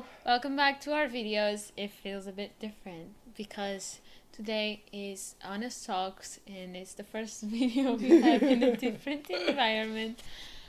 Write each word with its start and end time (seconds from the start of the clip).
Hello. 0.00 0.08
Welcome 0.24 0.56
back 0.56 0.80
to 0.82 0.94
our 0.94 1.08
videos. 1.08 1.72
It 1.76 1.90
feels 1.90 2.26
a 2.26 2.32
bit 2.32 2.58
different 2.58 3.10
because 3.36 4.00
today 4.32 4.82
is 4.92 5.34
Honest 5.44 5.84
Talks 5.84 6.40
and 6.46 6.74
it's 6.74 6.94
the 6.94 7.04
first 7.04 7.42
video 7.56 7.96
we 7.96 8.20
have 8.22 8.42
in 8.42 8.62
a 8.62 8.76
different 8.86 9.28
environment. 9.28 10.22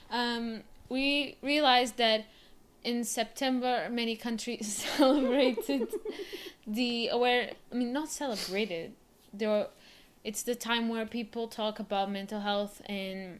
Um, 0.10 0.64
we 0.90 1.38
realized 1.42 1.96
that 1.98 2.26
in 2.84 3.06
September 3.06 3.88
many 3.90 4.18
countries 4.18 4.86
celebrated 4.98 5.88
the 6.68 7.08
aware 7.08 7.52
I 7.72 7.76
mean 7.76 7.94
not 7.94 8.10
celebrated. 8.10 8.92
There 9.34 9.68
it's 10.26 10.44
the 10.44 10.56
time 10.56 10.90
where 10.90 11.06
people 11.06 11.48
talk 11.48 11.80
about 11.80 12.12
mental 12.12 12.42
health 12.42 12.82
and 12.88 13.40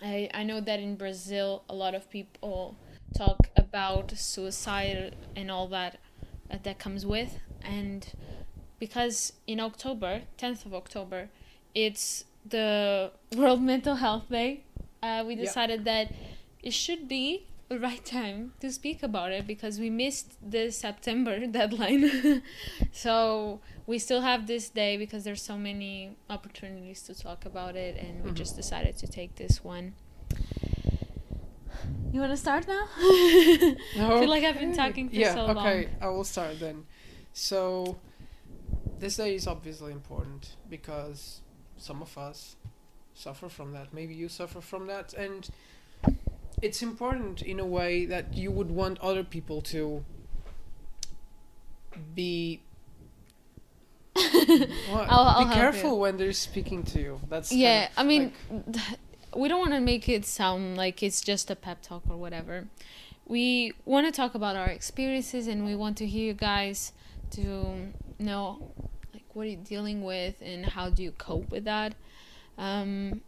I, 0.00 0.30
I 0.32 0.42
know 0.42 0.60
that 0.62 0.80
in 0.80 0.96
Brazil 0.96 1.64
a 1.68 1.74
lot 1.74 1.94
of 1.94 2.08
people 2.08 2.76
talk 3.14 3.48
about 3.56 4.10
suicide 4.16 5.14
and 5.36 5.50
all 5.50 5.68
that 5.68 5.98
uh, 6.50 6.56
that 6.62 6.78
comes 6.78 7.04
with 7.06 7.38
and 7.62 8.12
because 8.78 9.32
in 9.46 9.60
October 9.60 10.22
10th 10.38 10.66
of 10.66 10.74
October 10.74 11.28
it's 11.74 12.24
the 12.44 13.12
World 13.36 13.62
Mental 13.62 13.96
Health 13.96 14.28
Day 14.28 14.64
uh, 15.02 15.24
we 15.26 15.34
Yeah. 15.34 15.40
decided 15.42 15.84
that 15.84 16.12
it 16.62 16.72
should 16.72 17.08
be 17.08 17.46
the 17.68 17.78
right 17.78 18.04
time 18.04 18.52
to 18.60 18.70
speak 18.70 19.02
about 19.02 19.32
it 19.32 19.46
because 19.46 19.78
we 19.80 19.88
missed 19.88 20.28
the 20.50 20.70
September 20.70 21.46
deadline 21.58 22.42
so 22.92 23.60
we 23.86 23.98
still 23.98 24.20
have 24.20 24.46
this 24.46 24.68
day 24.68 24.96
because 24.96 25.24
there's 25.24 25.42
so 25.42 25.56
many 25.56 26.16
opportunities 26.28 27.02
to 27.02 27.14
talk 27.14 27.44
about 27.46 27.74
it 27.76 27.96
and 27.96 28.22
we 28.24 28.30
Mhm. 28.30 28.34
just 28.34 28.56
decided 28.56 28.96
to 28.98 29.06
take 29.06 29.36
this 29.36 29.64
one 29.64 29.94
you 32.12 32.20
want 32.20 32.32
to 32.32 32.36
start 32.36 32.66
now 32.68 32.86
I 32.98 33.76
feel 34.20 34.28
like 34.28 34.44
I've 34.44 34.58
been 34.58 34.74
talking 34.74 35.08
for 35.08 35.14
yeah, 35.16 35.34
so 35.34 35.46
long. 35.46 35.58
okay. 35.58 35.88
I 36.00 36.08
will 36.08 36.24
start 36.24 36.60
then. 36.60 36.84
So, 37.32 37.96
this 38.98 39.16
day 39.16 39.34
is 39.34 39.46
obviously 39.46 39.92
important 39.92 40.56
because 40.68 41.40
some 41.76 42.02
of 42.02 42.16
us 42.18 42.56
suffer 43.14 43.48
from 43.48 43.72
that. 43.72 43.92
Maybe 43.94 44.14
you 44.14 44.28
suffer 44.28 44.60
from 44.60 44.86
that, 44.88 45.14
and 45.14 45.48
it's 46.60 46.82
important 46.82 47.42
in 47.42 47.58
a 47.58 47.66
way 47.66 48.04
that 48.06 48.34
you 48.34 48.50
would 48.50 48.70
want 48.70 48.98
other 49.00 49.24
people 49.24 49.60
to 49.62 50.04
be. 52.14 52.60
What? 54.90 55.08
I'll- 55.08 55.28
I'll 55.28 55.48
be 55.48 55.54
careful 55.54 55.90
you. 55.90 55.96
when 55.96 56.16
they're 56.18 56.32
speaking 56.34 56.82
to 56.84 57.00
you. 57.00 57.20
That's 57.30 57.48
kind 57.48 57.60
yeah 57.60 57.84
of 57.86 57.92
i 57.96 58.02
mean 58.02 58.32
we 59.34 59.48
don't 59.48 59.60
want 59.60 59.72
to 59.72 59.80
make 59.80 60.08
it 60.08 60.24
sound 60.24 60.76
like 60.76 61.02
it's 61.02 61.20
just 61.20 61.50
a 61.50 61.56
pep 61.56 61.82
talk 61.82 62.02
or 62.08 62.16
whatever. 62.16 62.66
We 63.26 63.72
want 63.84 64.06
to 64.06 64.12
talk 64.12 64.34
about 64.34 64.56
our 64.56 64.68
experiences 64.68 65.46
and 65.46 65.64
we 65.64 65.74
want 65.74 65.96
to 65.98 66.06
hear 66.06 66.26
you 66.26 66.34
guys 66.34 66.92
to 67.32 67.92
know 68.18 68.72
like 69.14 69.24
what 69.32 69.46
are 69.46 69.50
you 69.50 69.56
dealing 69.56 70.02
with 70.02 70.36
and 70.42 70.66
how 70.66 70.90
do 70.90 71.02
you 71.02 71.12
cope 71.12 71.50
with 71.50 71.64
that. 71.64 71.94
Um, 72.58 73.22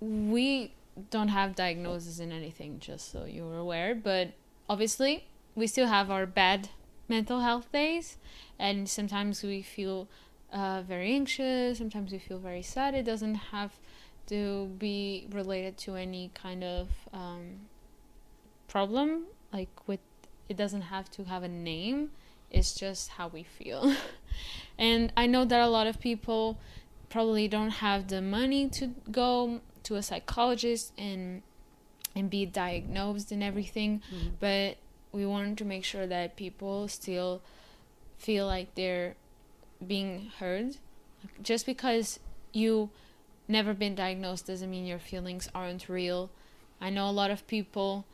we 0.00 0.74
don't 1.10 1.28
have 1.28 1.56
diagnoses 1.56 2.20
in 2.20 2.30
anything 2.30 2.78
just 2.78 3.10
so 3.10 3.24
you're 3.24 3.56
aware 3.56 3.94
but 3.94 4.32
obviously 4.68 5.24
we 5.54 5.66
still 5.66 5.86
have 5.86 6.10
our 6.10 6.26
bad 6.26 6.68
mental 7.08 7.40
health 7.40 7.70
days 7.72 8.18
and 8.58 8.88
sometimes 8.88 9.42
we 9.42 9.62
feel 9.62 10.06
uh, 10.52 10.82
very 10.82 11.14
anxious 11.14 11.78
sometimes 11.78 12.12
we 12.12 12.18
feel 12.18 12.38
very 12.38 12.62
sad. 12.62 12.94
It 12.94 13.04
doesn't 13.04 13.36
have 13.36 13.72
to 14.32 14.66
be 14.78 15.26
related 15.30 15.76
to 15.76 15.94
any 15.94 16.30
kind 16.32 16.64
of 16.64 16.88
um, 17.12 17.60
problem 18.68 19.24
like 19.52 19.68
with 19.86 20.00
it 20.48 20.56
doesn't 20.56 20.82
have 20.82 21.10
to 21.10 21.24
have 21.24 21.42
a 21.42 21.48
name 21.48 22.10
it's 22.50 22.74
just 22.74 23.10
how 23.10 23.28
we 23.28 23.42
feel 23.42 23.94
and 24.78 25.12
i 25.16 25.26
know 25.26 25.44
that 25.44 25.60
a 25.60 25.68
lot 25.68 25.86
of 25.86 26.00
people 26.00 26.58
probably 27.10 27.46
don't 27.46 27.70
have 27.86 28.08
the 28.08 28.22
money 28.22 28.68
to 28.68 28.86
go 29.10 29.60
to 29.82 29.96
a 29.96 30.02
psychologist 30.02 30.92
and 30.96 31.42
and 32.14 32.30
be 32.30 32.44
diagnosed 32.46 33.32
and 33.32 33.42
everything 33.42 34.00
Mhm. 34.12 34.32
but 34.40 34.76
we 35.12 35.26
wanted 35.26 35.58
to 35.58 35.64
make 35.66 35.84
sure 35.84 36.06
that 36.06 36.36
people 36.36 36.88
still 36.88 37.42
feel 38.16 38.46
like 38.46 38.74
they're 38.76 39.14
being 39.86 40.30
heard 40.38 40.76
just 41.42 41.66
because 41.66 42.18
you 42.52 42.88
never 43.48 43.74
been 43.74 43.94
diagnosed 43.94 44.46
doesn't 44.46 44.70
mean 44.70 44.86
your 44.86 44.98
feelings 44.98 45.48
aren't 45.54 45.88
real 45.88 46.30
i 46.80 46.88
know 46.90 47.08
a 47.08 47.10
lot 47.10 47.30
of 47.30 47.46
people 47.46 48.04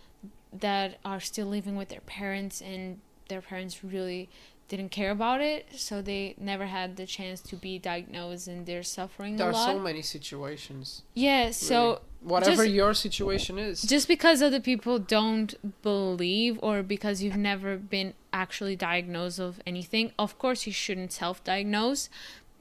that 0.53 0.99
are 1.05 1.21
still 1.21 1.47
living 1.47 1.77
with 1.77 1.89
their 1.89 2.01
parents 2.01 2.61
and 2.61 2.99
their 3.29 3.41
parents 3.43 3.85
really 3.85 4.29
didn't 4.69 4.91
care 4.91 5.11
about 5.11 5.41
it 5.41 5.67
so 5.75 6.03
they 6.03 6.35
never 6.39 6.67
had 6.67 6.97
the 6.97 7.07
chance 7.07 7.41
to 7.41 7.57
be 7.57 7.79
diagnosed 7.79 8.49
and 8.49 8.67
they're 8.67 8.83
suffering 8.83 9.37
There 9.37 9.47
a 9.47 9.51
are 9.51 9.53
lot 9.53 9.73
so 9.73 9.79
many 9.79 10.03
situations. 10.03 11.03
yeah 11.15 11.51
so 11.51 12.01
Whatever 12.21 12.65
Just- 12.65 12.75
your 12.75 12.95
situation 12.95 13.59
is. 13.59 13.81
just 13.83 14.09
because 14.09 14.43
other 14.43 14.59
people 14.61 14.99
don't 14.99 15.55
believe 15.83 16.59
or 16.63 16.83
because 16.83 17.23
you've 17.23 17.37
never 17.37 17.77
been 17.77 18.13
actually 18.33 18.75
diagnosed 18.77 19.39
of 19.39 19.61
anything 19.67 20.13
of 20.19 20.37
course 20.39 20.67
you 20.67 20.73
shouldn't 20.73 21.13
self-diagnose 21.13 22.11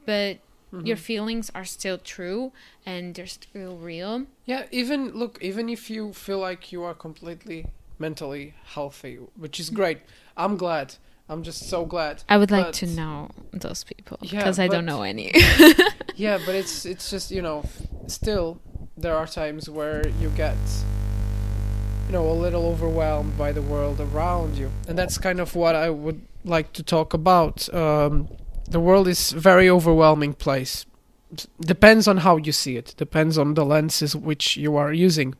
but 0.06 0.38
your 0.72 0.96
Mhm. 0.96 1.00
feelings 1.00 1.50
are 1.54 1.64
still 1.64 1.98
true 1.98 2.52
and 2.84 3.14
they're 3.14 3.26
still 3.26 3.76
real 3.76 4.26
Yeah, 4.44 4.64
even 4.70 5.12
look, 5.12 5.38
even 5.42 5.68
if 5.68 5.88
you 5.90 6.12
feel 6.12 6.38
like 6.38 6.72
you 6.72 6.82
are 6.84 6.94
completely 6.94 7.66
mentally 7.98 8.54
healthy, 8.74 9.16
which 9.36 9.58
is 9.60 9.70
great. 9.70 9.98
I'm 10.36 10.56
glad. 10.56 10.94
I'm 11.30 11.42
just 11.42 11.68
so 11.68 11.84
glad. 11.84 12.22
i 12.28 12.36
would 12.38 12.50
like 12.50 12.72
to 12.72 12.86
know 12.86 13.30
those 13.52 13.84
people 13.84 14.16
Yeah, 14.22 14.30
because 14.38 14.58
i 14.58 14.66
don't 14.68 14.86
know 14.86 15.02
any 15.02 15.32
Yeah, 16.16 16.38
but 16.46 16.54
it's 16.54 16.84
it's 16.86 17.10
just, 17.10 17.30
you 17.30 17.42
know, 17.42 17.62
still 18.06 18.58
there 18.96 19.14
are 19.16 19.26
times 19.26 19.68
where 19.70 20.08
you 20.20 20.28
get 20.36 20.56
you 22.06 22.12
know, 22.12 22.26
a 22.30 22.32
little 22.44 22.64
overwhelmed 22.66 23.36
by 23.36 23.52
the 23.52 23.60
world 23.62 24.00
around 24.00 24.56
you. 24.56 24.70
And 24.88 24.98
that's 24.98 25.18
kind 25.18 25.40
of 25.40 25.54
what 25.54 25.74
I 25.76 25.90
would 25.90 26.20
like 26.44 26.72
to 26.78 26.82
talk 26.82 27.12
about. 27.14 27.56
Um 27.74 28.28
the 28.70 28.80
world 28.80 29.08
is 29.08 29.32
a 29.32 29.40
very 29.40 29.68
overwhelming 29.68 30.34
place. 30.34 30.84
Depends 31.60 32.08
on 32.08 32.18
how 32.18 32.36
you 32.36 32.52
see 32.52 32.76
it. 32.76 32.94
Depends 32.96 33.36
on 33.36 33.54
the 33.54 33.64
lenses 33.64 34.16
which 34.16 34.56
you 34.56 34.76
are 34.76 34.92
using. 34.92 35.34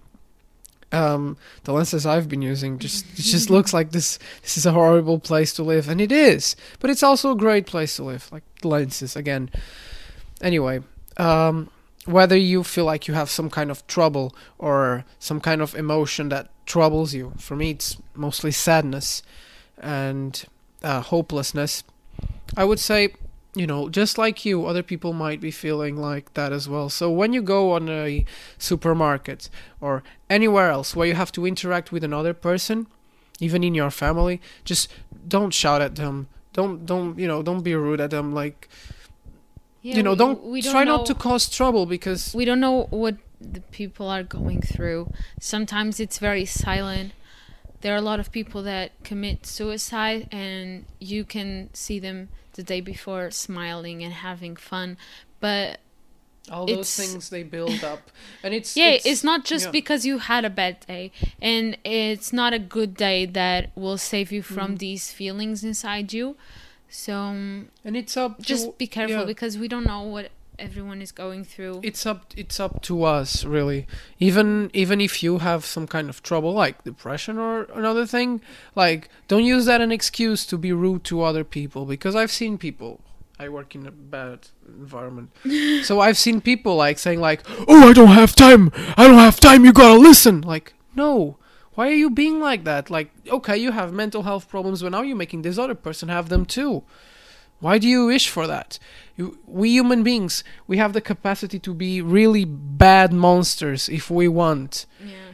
Um, 0.91 1.37
the 1.65 1.73
lenses 1.73 2.07
I've 2.07 2.29
been 2.29 2.41
using 2.41 2.79
just 2.79 3.05
it 3.19 3.23
just 3.23 3.51
looks 3.57 3.75
like 3.75 3.93
this. 3.93 4.19
This 4.43 4.57
is 4.57 4.67
a 4.67 4.73
horrible 4.73 5.19
place 5.19 5.53
to 5.55 5.63
live, 5.63 5.89
and 5.89 6.01
it 6.01 6.13
is. 6.13 6.57
But 6.81 6.91
it's 6.91 7.03
also 7.03 7.33
a 7.33 7.37
great 7.37 7.67
place 7.67 7.97
to 7.97 8.05
live. 8.05 8.31
Like 8.33 8.45
lenses 8.63 9.17
again. 9.17 9.51
Anyway, 10.41 10.81
um, 11.17 11.71
whether 12.07 12.37
you 12.37 12.65
feel 12.65 12.85
like 12.85 13.07
you 13.07 13.15
have 13.15 13.29
some 13.29 13.51
kind 13.51 13.71
of 13.71 13.87
trouble 13.87 14.35
or 14.59 15.05
some 15.19 15.41
kind 15.41 15.61
of 15.61 15.75
emotion 15.75 16.31
that 16.31 16.49
troubles 16.65 17.13
you, 17.13 17.33
for 17.39 17.57
me 17.57 17.71
it's 17.71 17.97
mostly 18.15 18.51
sadness 18.51 19.23
and 19.79 20.45
uh, 20.83 21.01
hopelessness. 21.01 21.85
I 22.57 22.65
would 22.65 22.79
say, 22.81 23.15
you 23.55 23.67
know, 23.67 23.89
just 23.89 24.19
like 24.19 24.45
you, 24.45 24.67
other 24.67 24.83
people 24.83 25.13
might 25.13 25.41
be 25.41 25.51
feeling 25.51 25.97
like 25.97 26.35
that 26.35 26.53
as 26.53 26.69
well. 26.69 26.89
So 26.89 27.11
when 27.11 27.33
you 27.33 27.43
go 27.43 27.73
on 27.73 27.89
a 27.89 28.25
supermarket 28.59 29.49
or 29.81 30.03
anywhere 30.31 30.71
else 30.71 30.95
where 30.95 31.07
you 31.07 31.15
have 31.15 31.33
to 31.33 31.47
interact 31.47 31.93
with 31.93 32.05
another 32.05 32.35
person, 32.35 32.87
even 33.41 33.63
in 33.65 33.75
your 33.75 33.91
family, 33.91 34.41
just 34.65 34.89
don't 35.27 35.53
shout 35.55 35.81
at 35.81 35.97
them. 35.97 36.29
Don't 36.53 36.85
don't 36.87 37.19
you 37.19 37.27
know? 37.29 37.43
Don't 37.43 37.63
be 37.63 37.75
rude 37.75 38.01
at 38.01 38.11
them. 38.11 38.35
Like 38.35 38.69
Yeah, 39.83 39.97
you 39.97 40.03
know, 40.03 40.13
we- 40.13 40.17
don't, 40.17 40.45
we 40.45 40.63
try 40.63 40.85
know- 40.85 40.97
not 40.99 41.07
to 41.07 41.15
cause 41.15 41.49
trouble 41.49 41.87
because 41.87 42.35
we 42.35 42.45
don't 42.45 42.61
know 42.61 42.87
what 42.91 43.17
the 43.41 43.61
people 43.61 44.09
are 44.09 44.25
going 44.25 44.61
through. 44.61 45.13
Sometimes 45.41 46.01
it's 46.01 46.19
very 46.19 46.45
silent. 46.45 47.13
There 47.81 47.95
are 47.95 47.99
a 47.99 48.09
lot 48.11 48.19
of 48.19 48.33
people 48.33 48.63
that 48.65 48.91
commit 49.05 49.47
suicide, 49.47 50.29
and 50.33 50.85
you 50.99 51.25
can 51.25 51.71
see 51.73 52.01
them 52.01 52.29
the 52.59 52.63
day 52.75 52.81
before 52.83 53.31
smiling 53.31 54.03
and 54.05 54.13
having 54.13 54.55
fun. 54.57 54.97
But 55.41 55.79
all 56.51 56.67
those 56.67 56.79
it's- 56.93 56.97
things 56.99 57.31
they 57.31 57.45
build 57.45 57.83
up, 57.93 58.11
and 58.43 58.53
it's 58.59 58.77
yeah, 58.77 58.99
it's, 59.05 59.23
not 59.23 59.45
just 59.45 59.67
yeah. 59.67 59.71
because 59.71 60.05
you 60.05 60.19
had 60.19 60.45
a 60.45 60.51
bad 60.51 60.75
day, 60.87 61.13
and 61.41 61.79
it's 61.85 62.33
not 62.33 62.53
a 62.53 62.59
good 62.59 62.93
day 62.95 63.27
that 63.27 63.71
will 63.77 63.99
save 63.99 64.33
you 64.33 64.43
from 64.43 64.75
Mhm. 64.75 64.79
these 64.79 65.05
feelings 65.13 65.63
inside 65.63 66.13
you. 66.13 66.37
So 66.91 67.15
and 67.85 67.97
it's 68.01 68.17
up 68.17 68.39
to, 68.39 68.43
just 68.43 68.79
be 68.79 68.87
careful 68.87 69.21
yeah. 69.21 69.25
because 69.35 69.59
we 69.59 69.69
don't 69.69 69.87
know 69.87 70.03
what 70.03 70.31
everyone 70.59 71.01
is 71.01 71.13
going 71.13 71.45
through. 71.45 71.81
it's 71.83 72.05
up 72.05 72.33
it's 72.37 72.59
up 72.59 72.83
to 72.83 73.05
us 73.05 73.45
really 73.45 73.87
even 74.19 74.71
even 74.75 75.01
if 75.01 75.23
you 75.23 75.39
have 75.39 75.65
some 75.65 75.87
kind 75.87 76.09
of 76.09 76.23
trouble 76.23 76.53
like 76.53 76.83
depression 76.85 77.39
or 77.39 77.63
another 77.75 78.05
thing 78.07 78.41
like 78.75 79.09
don't 79.29 79.45
use 79.45 79.67
that 79.67 79.81
an 79.81 79.93
excuse 79.93 80.45
to 80.45 80.59
be 80.59 80.73
rude 80.73 81.05
to 81.05 81.23
other 81.23 81.45
people 81.45 81.85
because 81.87 82.15
i've 82.17 82.31
seen 82.31 82.59
people 82.59 83.01
i 83.39 83.49
work 83.49 83.75
in 83.75 83.87
a 83.87 83.91
bad 83.91 84.49
environment 84.67 85.31
so 85.83 86.01
i've 86.01 86.19
seen 86.19 86.41
people 86.41 86.75
like 86.77 86.99
saying 86.99 87.21
like 87.21 87.43
oh 87.69 87.89
i 87.89 87.93
don't 87.93 88.09
have 88.09 88.35
time 88.35 88.71
i 88.97 89.07
don't 89.07 89.19
have 89.19 89.39
time 89.39 89.65
you 89.65 89.73
gotta 89.73 89.99
listen 89.99 90.41
like 90.41 90.75
no 90.95 91.37
Why 91.79 91.91
are 91.91 92.01
you 92.05 92.11
being 92.11 92.41
like 92.41 92.65
that? 92.65 92.91
Like, 92.91 93.13
okay, 93.31 93.57
you 93.57 93.71
have 93.71 93.93
mental 93.93 94.25
health 94.25 94.49
problems, 94.49 94.83
but 94.83 94.91
now 94.91 95.03
you're 95.03 95.15
making 95.15 95.43
this 95.43 95.59
other 95.59 95.77
person 95.77 96.09
have 96.09 96.29
them 96.29 96.45
too. 96.45 96.83
Why 97.61 97.79
do 97.79 97.89
you 97.89 98.07
wish 98.07 98.29
for 98.29 98.47
that? 98.47 98.79
You, 99.17 99.39
we 99.47 99.71
human 99.71 100.03
beings, 100.03 100.45
we 100.67 100.77
have 100.77 100.93
the 100.93 101.01
capacity 101.01 101.59
to 101.59 101.75
be 101.75 102.01
really 102.01 102.45
bad 102.45 103.13
monsters 103.13 103.89
if 103.89 104.11
we 104.11 104.29
want. 104.29 104.87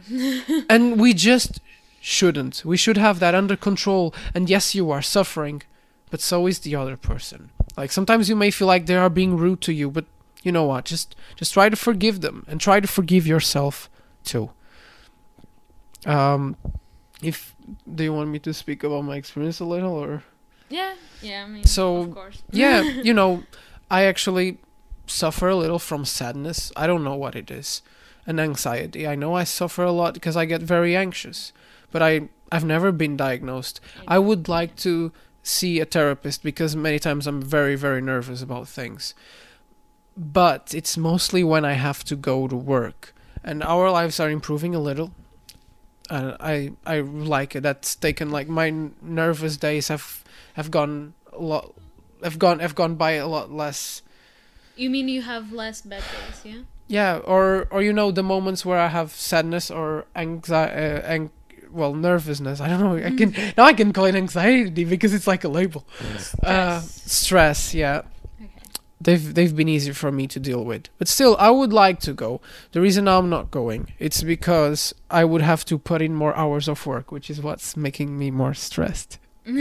Yeah. 0.09 0.63
and 0.69 0.99
we 0.99 1.13
just 1.13 1.59
shouldn't. 2.01 2.63
We 2.65 2.77
should 2.77 2.97
have 2.97 3.19
that 3.19 3.35
under 3.35 3.55
control. 3.55 4.13
And 4.33 4.49
yes, 4.49 4.73
you 4.73 4.89
are 4.89 5.01
suffering, 5.01 5.61
but 6.09 6.21
so 6.21 6.47
is 6.47 6.59
the 6.59 6.75
other 6.75 6.97
person. 6.97 7.51
Like 7.77 7.91
sometimes 7.91 8.27
you 8.27 8.35
may 8.35 8.51
feel 8.51 8.67
like 8.67 8.85
they 8.85 8.95
are 8.95 9.09
being 9.09 9.37
rude 9.37 9.61
to 9.61 9.73
you, 9.73 9.91
but 9.91 10.05
you 10.43 10.51
know 10.51 10.65
what? 10.65 10.85
Just 10.85 11.15
just 11.35 11.53
try 11.53 11.69
to 11.69 11.75
forgive 11.75 12.21
them 12.21 12.45
and 12.47 12.61
try 12.61 12.79
to 12.79 12.87
forgive 12.87 13.27
yourself 13.27 13.89
too. 14.23 14.51
Um, 16.05 16.55
if 17.21 17.55
do 17.93 18.03
you 18.03 18.13
want 18.13 18.29
me 18.29 18.39
to 18.39 18.53
speak 18.53 18.83
about 18.83 19.03
my 19.03 19.15
experience 19.15 19.59
a 19.59 19.65
little 19.65 19.93
or? 19.93 20.23
Yeah. 20.69 20.95
Yeah. 21.21 21.43
I 21.45 21.47
mean, 21.47 21.63
So, 21.63 21.97
of 21.97 22.13
course. 22.13 22.43
yeah, 22.51 22.81
you 22.81 23.13
know, 23.13 23.43
I 23.89 24.03
actually 24.03 24.57
suffer 25.07 25.47
a 25.47 25.55
little 25.55 25.79
from 25.79 26.05
sadness. 26.05 26.71
I 26.75 26.87
don't 26.87 27.03
know 27.03 27.15
what 27.15 27.35
it 27.35 27.51
is. 27.51 27.81
And 28.27 28.39
anxiety. 28.39 29.07
I 29.07 29.15
know 29.15 29.35
I 29.35 29.43
suffer 29.43 29.83
a 29.83 29.91
lot 29.91 30.15
because 30.15 30.35
I 30.35 30.45
get 30.45 30.61
very 30.61 30.95
anxious, 30.95 31.53
but 31.91 32.01
I 32.01 32.29
I've 32.51 32.65
never 32.65 32.91
been 32.91 33.15
diagnosed. 33.15 33.79
I 34.07 34.17
would 34.17 34.47
like 34.47 34.75
to 34.77 35.11
see 35.43 35.79
a 35.79 35.85
therapist 35.85 36.41
because 36.41 36.75
many 36.75 36.97
times 36.97 37.27
I'm 37.27 37.39
very 37.41 37.75
very 37.75 38.01
nervous 38.01 38.41
about 38.41 38.67
things. 38.67 39.13
But 40.17 40.73
it's 40.73 40.97
mostly 40.97 41.43
when 41.43 41.65
I 41.65 41.73
have 41.73 42.03
to 42.05 42.15
go 42.15 42.47
to 42.47 42.55
work. 42.55 43.13
And 43.43 43.61
our 43.61 43.91
lives 43.91 44.19
are 44.19 44.29
improving 44.29 44.73
a 44.73 44.79
little. 44.79 45.11
And 46.09 46.37
I 46.39 46.71
I 46.85 46.99
like 47.01 47.55
it. 47.55 47.61
That's 47.63 47.95
taken 47.95 48.29
like 48.29 48.47
my 48.47 48.69
nervous 49.01 49.57
days 49.57 49.87
have 49.89 50.23
have 50.53 50.69
gone 50.69 51.13
a 51.33 51.39
lot 51.41 51.73
have 52.23 52.37
gone 52.39 52.59
have 52.59 52.75
gone 52.75 52.95
by 52.95 53.11
a 53.17 53.27
lot 53.27 53.51
less 53.51 54.01
You 54.77 54.89
mean 54.89 55.07
you 55.09 55.21
have 55.23 55.51
less 55.51 55.81
bad 55.81 56.03
days? 56.03 56.41
Yeah. 56.43 56.61
yeah 56.87 57.17
or 57.25 57.67
or 57.71 57.81
you 57.81 57.91
know 57.93 58.11
the 58.11 58.21
moments 58.23 58.63
where 58.65 58.79
i 58.79 58.87
have 58.87 59.11
sadness 59.11 59.71
or 59.71 60.05
anxiety 60.15 60.75
uh, 60.77 61.01
ang- 61.13 61.31
well 61.71 61.93
nervousness 61.95 62.61
i 62.61 62.67
don't 62.69 62.79
know 62.85 62.95
i 62.95 63.09
can 63.11 63.33
now 63.57 63.65
i 63.65 63.73
can 63.73 63.91
call 63.91 64.05
it 64.05 64.15
anxiety 64.15 64.85
because 64.85 65.11
it's 65.13 65.27
like 65.27 65.43
a 65.43 65.49
label 65.49 65.83
uh 66.43 66.79
Stress. 66.79 67.11
stress 67.11 67.73
yeah 67.73 67.97
Okay. 67.99 68.14
They've 69.05 69.33
they've 69.35 69.55
been 69.55 69.69
easy 69.69 69.91
for 69.93 70.11
me 70.11 70.27
to 70.27 70.39
deal 70.39 70.63
with. 70.65 70.83
But 70.99 71.07
still 71.07 71.35
i 71.39 71.49
would 71.59 71.73
like 71.73 71.99
to 72.01 72.13
go. 72.13 72.41
The 72.73 72.81
reason 72.81 73.07
i'm 73.07 73.29
not 73.29 73.49
going 73.51 73.81
it's 74.05 74.21
because 74.23 74.93
i 75.09 75.23
would 75.31 75.41
have 75.51 75.63
to 75.65 75.77
put 75.89 76.01
in 76.01 76.13
more 76.13 76.35
hours 76.35 76.67
of 76.67 76.85
work 76.85 77.11
which 77.15 77.29
is 77.29 77.41
what's 77.41 77.75
making 77.77 78.09
me 78.21 78.27
more 78.31 78.53
stressed. 78.53 79.17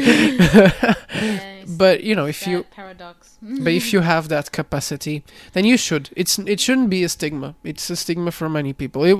Yes. 1.14 1.70
but 1.78 2.02
you 2.04 2.14
know 2.14 2.26
if 2.26 2.40
That 2.40 2.50
you 2.50 2.62
paradox. 2.64 3.38
but 3.42 3.72
if 3.72 3.92
you 3.92 4.00
have 4.00 4.28
that 4.28 4.50
capacity 4.52 5.22
then 5.52 5.64
you 5.64 5.76
should. 5.76 6.10
It's 6.16 6.38
it 6.38 6.58
shouldn't 6.60 6.90
be 6.90 7.04
a 7.04 7.08
stigma. 7.08 7.54
It's 7.64 7.88
a 7.90 7.96
stigma 7.96 8.30
for 8.32 8.48
many 8.48 8.72
people. 8.72 9.04
It, 9.04 9.16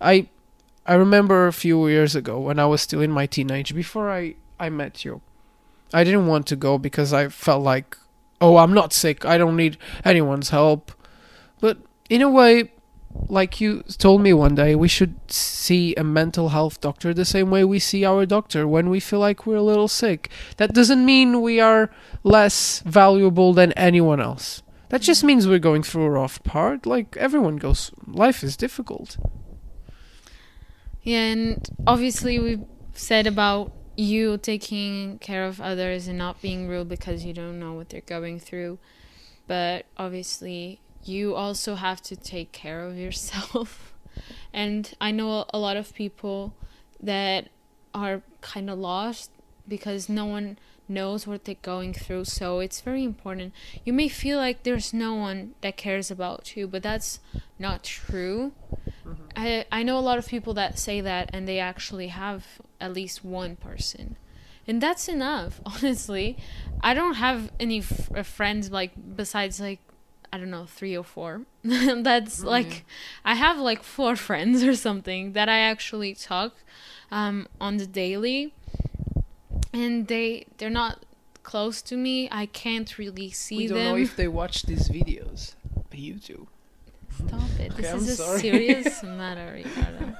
i 0.00 0.26
i 0.86 0.94
remember 0.94 1.46
a 1.46 1.52
few 1.52 1.88
years 1.88 2.14
ago 2.14 2.34
when 2.46 2.58
i 2.58 2.66
was 2.66 2.80
still 2.82 3.00
in 3.00 3.10
my 3.20 3.26
teenage 3.26 3.70
before 3.74 4.10
i 4.20 4.34
i 4.60 4.68
met 4.68 5.04
you 5.04 5.20
i 5.94 6.04
didn't 6.04 6.26
want 6.26 6.44
to 6.48 6.56
go 6.56 6.76
because 6.78 7.10
i 7.20 7.28
felt 7.28 7.62
like 7.62 7.96
oh 8.44 8.56
i'm 8.56 8.74
not 8.74 8.92
sick 8.92 9.24
i 9.24 9.36
don't 9.38 9.56
need 9.56 9.76
anyone's 10.04 10.50
help 10.50 10.92
but 11.60 11.78
in 12.08 12.20
a 12.22 12.30
way 12.30 12.70
like 13.28 13.60
you 13.60 13.82
told 13.98 14.20
me 14.20 14.32
one 14.32 14.54
day 14.56 14.74
we 14.74 14.88
should 14.88 15.14
see 15.30 15.94
a 15.94 16.04
mental 16.04 16.48
health 16.48 16.80
doctor 16.80 17.14
the 17.14 17.24
same 17.24 17.48
way 17.48 17.62
we 17.64 17.78
see 17.78 18.04
our 18.04 18.26
doctor 18.26 18.66
when 18.66 18.90
we 18.90 18.98
feel 18.98 19.20
like 19.20 19.46
we're 19.46 19.64
a 19.64 19.70
little 19.72 19.88
sick 19.88 20.28
that 20.56 20.74
doesn't 20.74 21.04
mean 21.04 21.40
we 21.40 21.60
are 21.60 21.90
less 22.24 22.80
valuable 22.80 23.52
than 23.52 23.70
anyone 23.72 24.20
else. 24.20 24.62
That 24.88 25.02
just 25.02 25.22
mm. 25.22 25.26
means 25.26 25.46
we're 25.46 25.58
going 25.58 25.82
through 25.82 26.04
a 26.04 26.10
rough 26.10 26.42
part. 26.42 26.86
Like 26.86 27.16
everyone 27.16 27.58
goes, 27.58 27.92
life 28.06 28.42
is 28.42 28.56
difficult. 28.56 29.16
Yeah, 31.02 31.20
and 31.20 31.68
obviously 31.86 32.38
we've 32.38 32.64
said 32.94 33.26
about 33.26 33.72
you 33.96 34.38
taking 34.38 35.18
care 35.18 35.44
of 35.44 35.60
others 35.60 36.08
and 36.08 36.18
not 36.18 36.42
being 36.42 36.68
rude 36.68 36.88
because 36.88 37.24
you 37.24 37.32
don't 37.32 37.58
know 37.58 37.74
what 37.74 37.88
they're 37.88 38.00
going 38.00 38.40
through. 38.40 38.78
But 39.46 39.86
obviously 39.96 40.80
you 41.04 41.34
also 41.34 41.74
have 41.74 42.00
to 42.02 42.16
take 42.16 42.52
care 42.52 42.80
of 42.80 42.96
yourself. 42.96 43.94
and 44.52 44.94
I 45.00 45.10
know 45.10 45.44
a 45.52 45.58
lot 45.58 45.76
of 45.76 45.94
people 45.94 46.54
that 47.00 47.48
are 47.94 48.22
kind 48.40 48.70
of 48.70 48.78
lost 48.78 49.30
because 49.68 50.08
no 50.08 50.26
one 50.26 50.58
knows 50.88 51.26
what 51.26 51.44
they're 51.44 51.56
going 51.62 51.94
through. 51.94 52.24
So 52.24 52.60
it's 52.60 52.80
very 52.80 53.04
important. 53.04 53.54
You 53.84 53.92
may 53.92 54.08
feel 54.08 54.38
like 54.38 54.62
there's 54.62 54.92
no 54.92 55.14
one 55.14 55.54
that 55.60 55.76
cares 55.76 56.10
about 56.10 56.56
you, 56.56 56.66
but 56.66 56.82
that's 56.82 57.20
not 57.58 57.84
true. 57.84 58.52
Mm-hmm. 59.06 59.22
I 59.36 59.64
I 59.72 59.82
know 59.82 59.98
a 59.98 60.00
lot 60.00 60.18
of 60.18 60.26
people 60.26 60.54
that 60.54 60.78
say 60.78 61.00
that 61.00 61.30
and 61.32 61.48
they 61.48 61.58
actually 61.58 62.08
have 62.08 62.46
at 62.84 62.92
least 62.92 63.24
one 63.24 63.56
person. 63.56 64.16
And 64.66 64.80
that's 64.80 65.08
enough, 65.08 65.60
honestly. 65.72 66.36
I 66.82 66.92
don't 66.94 67.14
have 67.26 67.50
any 67.58 67.78
f- 67.80 68.10
uh, 68.14 68.22
friends 68.22 68.70
like 68.70 68.92
besides 69.22 69.60
like 69.60 69.80
I 70.32 70.38
don't 70.38 70.50
know, 70.50 70.66
3 70.66 70.96
or 70.96 71.04
4. 71.04 71.42
that's 71.62 72.40
Really? 72.40 72.50
like 72.50 72.84
I 73.24 73.34
have 73.34 73.56
like 73.70 73.82
four 73.96 74.16
friends 74.28 74.64
or 74.64 74.74
something 74.74 75.32
that 75.32 75.48
I 75.48 75.58
actually 75.72 76.14
talk 76.14 76.52
um 77.12 77.46
on 77.60 77.76
the 77.76 77.86
daily 77.86 78.52
and 79.72 80.08
they 80.08 80.46
they're 80.58 80.70
not 80.84 81.04
close 81.42 81.82
to 81.82 81.96
me. 81.96 82.28
I 82.32 82.46
can't 82.46 82.90
really 82.98 83.30
see 83.30 83.58
we 83.58 83.66
don't 83.68 83.78
them. 83.78 83.92
know 83.92 84.02
if 84.08 84.16
they 84.16 84.28
watch 84.28 84.62
these 84.62 84.88
videos. 84.88 85.54
But 85.90 85.98
you 85.98 86.14
do. 86.14 86.48
Stop 87.16 87.48
it. 87.60 87.72
Okay, 87.72 87.82
This 87.82 87.92
I'm 87.92 87.98
is 87.98 88.18
a 88.20 88.38
serious 88.40 89.02
matter, 89.04 89.52
Ricardo. 89.54 90.16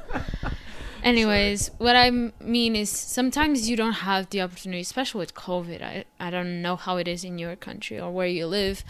Anyways, 1.04 1.70
what 1.76 1.96
I 1.96 2.10
mean 2.10 2.74
is 2.74 2.88
sometimes 2.88 3.68
you 3.68 3.76
don't 3.76 3.92
have 3.92 4.30
the 4.30 4.40
opportunity, 4.40 4.80
especially 4.80 5.18
with 5.18 5.34
COVID. 5.34 5.82
I, 5.82 6.04
I 6.18 6.30
don't 6.30 6.62
know 6.62 6.76
how 6.76 6.96
it 6.96 7.06
is 7.06 7.24
in 7.24 7.38
your 7.38 7.56
country 7.56 8.00
or 8.00 8.10
where 8.10 8.26
you 8.26 8.46
live, 8.46 8.82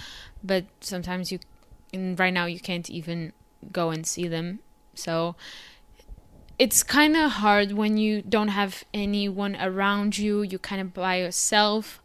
but 0.43 0.64
sometimes 0.81 1.32
you, 1.32 1.40
in, 1.93 2.14
right 2.14 2.32
now, 2.32 2.46
you 2.46 2.61
can't 2.61 2.88
even 2.88 3.32
go 3.72 3.90
and 3.90 4.06
see 4.06 4.28
them. 4.28 4.61
So 4.94 5.34
it's 6.56 6.84
kind 6.84 7.16
of 7.16 7.32
hard 7.32 7.72
when 7.72 7.96
you 7.96 8.22
don't 8.22 8.49
have 8.49 8.84
anyone 8.94 9.56
around 9.56 10.17
you. 10.17 10.43
You 10.43 10.60
kind 10.60 10.81
of 10.81 10.94
by 10.94 11.17
yourself. 11.19 12.00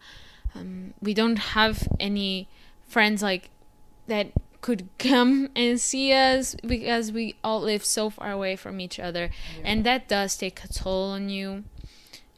Um, 0.56 0.96
we 1.00 1.14
don't 1.14 1.38
have 1.38 1.88
any 2.00 2.50
friends 2.88 3.22
like 3.22 3.52
that 4.08 4.32
could 4.62 4.90
come 4.98 5.50
and 5.56 5.80
see 5.80 6.12
us 6.12 6.56
because 6.66 7.12
we 7.12 7.36
all 7.44 7.62
live 7.62 7.86
so 7.86 8.10
far 8.10 8.32
away 8.32 8.56
from 8.56 8.80
each 8.80 9.00
other. 9.00 9.30
And 9.64 9.86
that 9.86 10.08
does 10.08 10.36
take 10.36 10.64
a 10.64 10.68
toll 10.68 11.12
on 11.12 11.30
you. 11.30 11.64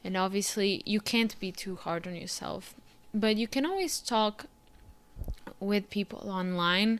And 0.04 0.16
obviously 0.16 0.84
you 0.86 1.00
can't 1.00 1.40
be 1.40 1.52
too 1.52 1.76
hard 1.76 2.08
on 2.08 2.16
yourself. 2.16 2.76
But 3.14 3.38
you 3.38 3.48
can 3.48 3.66
always 3.66 4.00
talk 4.00 4.46
with 5.60 5.90
people 5.90 6.30
online. 6.30 7.00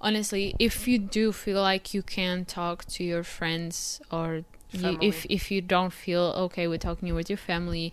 Honestly 0.00 0.54
if 0.58 0.86
you 0.86 0.98
do 0.98 1.32
feel 1.32 1.60
like 1.60 1.92
you 1.92 2.02
can 2.02 2.44
talk 2.44 2.84
to 2.86 3.04
your 3.04 3.24
friends 3.24 4.00
or 4.12 4.44
you, 4.70 4.98
if 5.00 5.26
if 5.30 5.50
you 5.50 5.60
don't 5.60 5.92
feel 5.92 6.34
okay 6.36 6.68
with 6.68 6.82
talking 6.82 7.14
with 7.14 7.30
your 7.30 7.38
family 7.38 7.92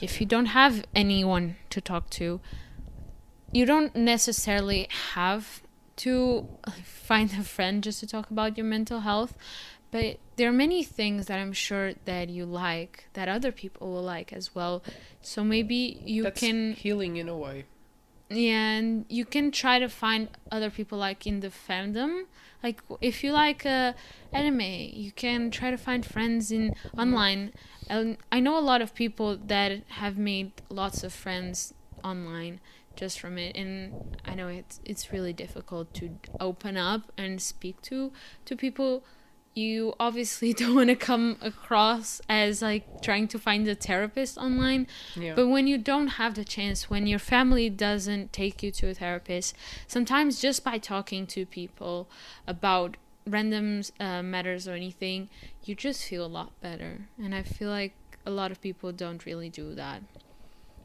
if 0.00 0.20
you 0.20 0.26
don't 0.26 0.46
have 0.46 0.84
anyone 0.94 1.56
to 1.68 1.80
talk 1.80 2.08
to 2.10 2.40
you 3.52 3.66
don't 3.66 3.94
necessarily 3.96 4.88
have 5.14 5.62
to 5.96 6.46
find 6.84 7.30
a 7.32 7.42
friend 7.42 7.82
just 7.82 8.00
to 8.00 8.06
talk 8.06 8.30
about 8.30 8.56
your 8.56 8.66
mental 8.66 9.00
health 9.00 9.36
but 9.90 10.18
there 10.36 10.48
are 10.48 10.52
many 10.52 10.82
things 10.82 11.26
that 11.26 11.38
i'm 11.38 11.52
sure 11.52 11.92
that 12.04 12.28
you 12.28 12.44
like 12.44 13.08
that 13.14 13.28
other 13.28 13.52
people 13.52 13.92
will 13.92 14.02
like 14.02 14.32
as 14.32 14.54
well 14.54 14.82
so 15.22 15.42
maybe 15.44 16.00
you 16.04 16.22
That's 16.24 16.40
can 16.40 16.72
healing 16.72 17.16
in 17.16 17.28
a 17.28 17.36
way. 17.36 17.64
yeah, 18.28 18.76
and 18.78 19.04
you 19.08 19.24
can 19.24 19.50
try 19.50 19.78
to 19.78 19.88
find 19.88 20.28
other 20.50 20.70
people 20.70 20.98
like 20.98 21.26
in 21.26 21.40
the 21.40 21.48
fandom. 21.48 22.24
Like 22.62 22.80
if 23.00 23.22
you 23.22 23.32
like 23.32 23.64
uh, 23.64 23.92
anime, 24.32 24.60
you 25.04 25.12
can 25.12 25.50
try 25.50 25.70
to 25.70 25.76
find 25.76 26.04
friends 26.04 26.50
in 26.50 26.74
online. 26.98 27.52
And 27.88 28.16
I 28.32 28.40
know 28.40 28.58
a 28.58 28.66
lot 28.72 28.82
of 28.82 28.94
people 28.94 29.36
that 29.36 29.82
have 30.02 30.18
made 30.18 30.50
lots 30.68 31.04
of 31.04 31.12
friends 31.12 31.72
online 32.02 32.58
just 32.96 33.20
from 33.20 33.38
it, 33.38 33.56
and 33.56 34.16
I 34.24 34.34
know 34.34 34.48
it's 34.48 34.80
it's 34.84 35.12
really 35.12 35.32
difficult 35.32 35.92
to 35.94 36.18
open 36.40 36.76
up 36.76 37.12
and 37.16 37.40
speak 37.40 37.80
to 37.82 38.12
to 38.46 38.56
people. 38.56 39.04
You 39.54 39.94
obviously 39.98 40.52
don't 40.60 40.74
want 40.74 40.90
to 40.90 40.96
come 40.96 41.38
across 41.40 42.20
as 42.28 42.60
like 42.60 43.00
trying 43.00 43.26
to 43.28 43.38
find 43.38 43.66
a 43.68 43.74
therapist 43.74 44.36
online 44.36 44.86
Yeah. 45.14 45.34
but 45.34 45.48
when 45.48 45.66
you 45.66 45.78
don't 45.78 46.08
have 46.20 46.34
the 46.34 46.44
chance, 46.44 46.90
when 46.90 47.06
your 47.06 47.18
family 47.18 47.70
doesn't 47.70 48.34
take 48.34 48.62
you 48.62 48.70
to 48.72 48.88
a 48.90 48.94
therapist, 48.94 49.54
sometimes 49.86 50.42
just 50.42 50.62
by 50.62 50.76
talking 50.76 51.26
to 51.28 51.46
people 51.46 52.06
about 52.46 52.98
random 53.26 53.80
uh, 53.98 54.22
matters 54.22 54.68
or 54.68 54.72
anything, 54.74 55.30
you 55.64 55.74
just 55.74 56.04
feel 56.04 56.26
a 56.26 56.28
lot 56.28 56.50
better. 56.60 57.08
And 57.18 57.34
I 57.34 57.42
feel 57.42 57.70
like 57.70 57.94
a 58.26 58.30
lot 58.30 58.50
of 58.50 58.60
people 58.60 58.92
don't 58.92 59.24
really 59.24 59.48
do 59.48 59.74
that. 59.74 60.02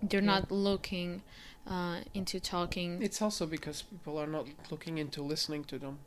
They're 0.02 0.22
Yeah. 0.22 0.28
not 0.40 0.50
looking 0.50 1.24
uh, 1.68 2.00
into 2.14 2.40
talking. 2.40 3.02
It's 3.02 3.22
also 3.22 3.46
because 3.46 3.84
people 3.84 4.18
are 4.18 4.28
not 4.28 4.48
looking 4.70 4.98
into 4.98 5.22
listening 5.22 5.64
to 5.66 5.78
them. 5.80 6.00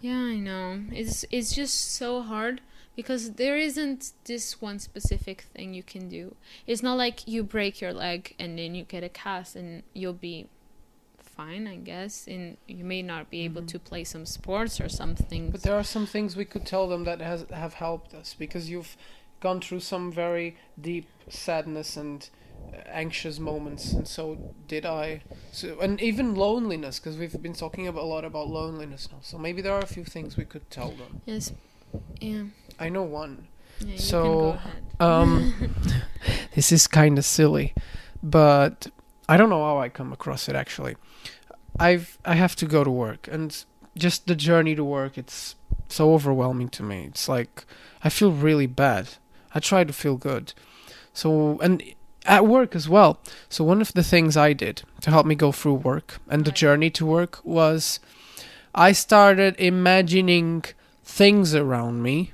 Yeah, 0.00 0.18
I 0.18 0.36
know. 0.36 0.80
It's 0.92 1.24
it's 1.30 1.54
just 1.54 1.94
so 1.94 2.20
hard 2.22 2.60
because 2.96 3.32
there 3.32 3.56
isn't 3.56 4.12
this 4.24 4.60
one 4.60 4.78
specific 4.78 5.42
thing 5.54 5.74
you 5.74 5.82
can 5.82 6.08
do. 6.08 6.36
It's 6.66 6.82
not 6.82 6.96
like 6.98 7.26
you 7.26 7.42
break 7.42 7.80
your 7.80 7.92
leg 7.92 8.34
and 8.38 8.58
then 8.58 8.74
you 8.74 8.84
get 8.84 9.02
a 9.02 9.08
cast 9.08 9.56
and 9.56 9.82
you'll 9.94 10.12
be 10.12 10.46
fine, 11.18 11.66
I 11.66 11.76
guess, 11.76 12.26
and 12.28 12.56
you 12.68 12.84
may 12.84 13.02
not 13.02 13.30
be 13.30 13.44
able 13.44 13.62
Mhm. 13.62 13.68
to 13.68 13.78
play 13.78 14.04
some 14.04 14.26
sports 14.26 14.80
or 14.80 14.88
something. 14.88 15.50
But 15.50 15.62
there 15.62 15.74
are 15.74 15.82
some 15.84 16.06
things 16.06 16.36
we 16.36 16.44
could 16.44 16.64
tell 16.66 16.86
them 16.86 17.04
that 17.04 17.20
has 17.20 17.46
have 17.50 17.74
helped 17.74 18.14
us 18.14 18.34
because 18.38 18.70
you've 18.70 18.96
gone 19.40 19.60
through 19.60 19.80
some 19.80 20.12
very 20.12 20.56
deep 20.80 21.06
sadness 21.28 21.96
and 21.96 22.28
anxious 22.86 23.38
moments, 23.38 23.92
and 23.92 24.06
so 24.06 24.54
did 24.68 24.84
I. 24.86 25.22
So 25.52 25.78
and 25.80 26.00
even 26.00 26.34
loneliness 26.34 26.98
because 26.98 27.16
we've 27.16 27.40
been 27.42 27.52
talking 27.54 27.86
about, 27.86 28.02
a 28.02 28.06
lot 28.06 28.24
about 28.24 28.48
loneliness 28.48 29.08
now. 29.10 29.18
So 29.22 29.38
maybe 29.38 29.62
there 29.62 29.72
are 29.72 29.80
a 29.80 29.86
few 29.86 30.04
things 30.04 30.36
we 30.36 30.44
could 30.44 30.70
tell 30.70 30.90
them. 30.90 31.20
yes. 31.26 31.52
Yeah. 32.20 32.44
I 32.80 32.88
know 32.88 33.02
one. 33.02 33.46
Yeah, 33.80 33.92
you 33.92 33.98
So, 33.98 34.22
can 34.22 34.32
go 34.32 34.48
ahead. 34.50 34.82
Um, 35.00 35.74
this 36.54 36.72
is 36.72 36.86
kind 36.86 37.18
of 37.18 37.24
silly, 37.24 37.74
but 38.22 38.88
I 39.28 39.36
don't 39.36 39.50
know 39.50 39.62
how 39.64 39.78
I 39.78 39.88
come 39.88 40.12
across 40.12 40.48
it 40.48 40.56
actually. 40.56 40.96
I've 41.78 42.18
I 42.24 42.34
have 42.34 42.54
to 42.56 42.66
go 42.66 42.84
to 42.84 42.90
work, 42.90 43.28
and 43.30 43.64
just 43.96 44.26
the 44.26 44.34
journey 44.36 44.74
to 44.76 44.84
work, 44.84 45.18
it's 45.18 45.56
so 45.88 46.14
overwhelming 46.14 46.68
to 46.70 46.82
me. 46.82 47.04
It's 47.06 47.28
like 47.28 47.64
I 48.02 48.08
feel 48.08 48.30
really 48.32 48.66
bad. 48.66 49.08
I 49.54 49.60
try 49.60 49.84
to 49.84 49.92
feel 49.92 50.16
good, 50.16 50.52
so 51.12 51.58
and 51.60 51.82
at 52.24 52.46
work 52.46 52.74
as 52.74 52.88
well. 52.88 53.18
So 53.48 53.64
one 53.64 53.80
of 53.80 53.92
the 53.92 54.02
things 54.02 54.36
I 54.36 54.52
did 54.52 54.82
to 55.02 55.10
help 55.10 55.26
me 55.26 55.34
go 55.34 55.52
through 55.52 55.74
work 55.74 56.20
and 56.28 56.44
the 56.44 56.52
journey 56.52 56.90
to 56.90 57.06
work 57.06 57.40
was 57.44 58.00
I 58.74 58.92
started 58.92 59.54
imagining 59.58 60.64
things 61.04 61.54
around 61.54 62.02
me 62.02 62.32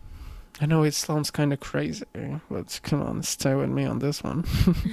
I 0.60 0.66
know 0.66 0.82
it 0.82 0.92
sounds 0.92 1.30
kind 1.30 1.54
of 1.54 1.60
crazy, 1.60 2.04
but 2.50 2.80
come 2.82 3.00
on, 3.00 3.22
stay 3.22 3.54
with 3.54 3.70
me 3.70 3.86
on 3.86 4.00
this 4.00 4.22
one. 4.22 4.44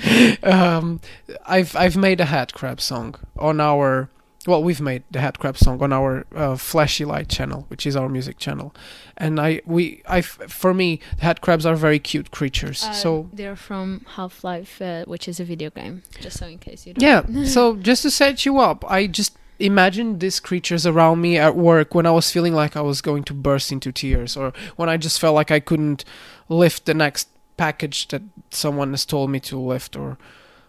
um, 0.43 1.01
I've 1.45 1.75
I've 1.75 1.97
made 1.97 2.21
a 2.21 2.25
head 2.25 2.53
crab 2.53 2.79
song 2.79 3.15
on 3.37 3.59
our 3.59 4.09
well, 4.45 4.63
we've 4.63 4.79
made 4.81 5.03
the 5.11 5.19
Head 5.19 5.39
crab 5.39 5.57
song 5.57 5.81
on 5.81 5.91
our 5.91 6.25
uh, 6.35 6.55
Flashy 6.55 7.05
Light 7.05 7.27
channel, 7.27 7.65
which 7.69 7.85
is 7.85 7.95
our 7.95 8.07
music 8.07 8.37
channel, 8.37 8.73
and 9.17 9.39
I 9.39 9.61
we 9.65 10.01
I 10.07 10.21
for 10.21 10.73
me 10.73 10.99
the 11.17 11.23
head 11.23 11.41
crabs 11.41 11.65
are 11.65 11.75
very 11.75 11.99
cute 11.99 12.31
creatures. 12.31 12.83
Uh, 12.83 12.93
so 12.93 13.29
they're 13.33 13.55
from 13.55 14.05
Half 14.15 14.43
Life, 14.43 14.81
uh, 14.81 15.03
which 15.05 15.27
is 15.27 15.39
a 15.39 15.43
video 15.43 15.69
game. 15.69 16.03
Just 16.21 16.37
so 16.39 16.47
in 16.47 16.59
case 16.59 16.85
you 16.85 16.93
don't. 16.93 17.29
yeah, 17.29 17.45
so 17.45 17.75
just 17.75 18.03
to 18.03 18.11
set 18.11 18.45
you 18.45 18.59
up, 18.59 18.89
I 18.89 19.07
just 19.07 19.37
imagined 19.59 20.19
these 20.19 20.39
creatures 20.39 20.85
around 20.85 21.19
me 21.19 21.37
at 21.37 21.55
work 21.55 21.95
when 21.95 22.05
I 22.05 22.11
was 22.11 22.31
feeling 22.31 22.53
like 22.53 22.77
I 22.77 22.81
was 22.81 23.01
going 23.01 23.23
to 23.23 23.33
burst 23.33 23.71
into 23.71 23.91
tears, 23.91 24.37
or 24.37 24.53
when 24.75 24.87
I 24.87 24.97
just 24.97 25.19
felt 25.19 25.35
like 25.35 25.51
I 25.51 25.59
couldn't 25.59 26.05
lift 26.47 26.85
the 26.85 26.93
next 26.93 27.27
package 27.57 28.07
that 28.09 28.21
someone 28.51 28.91
has 28.91 29.03
told 29.03 29.31
me 29.31 29.39
to 29.41 29.59
lift, 29.59 29.95
or 29.95 30.17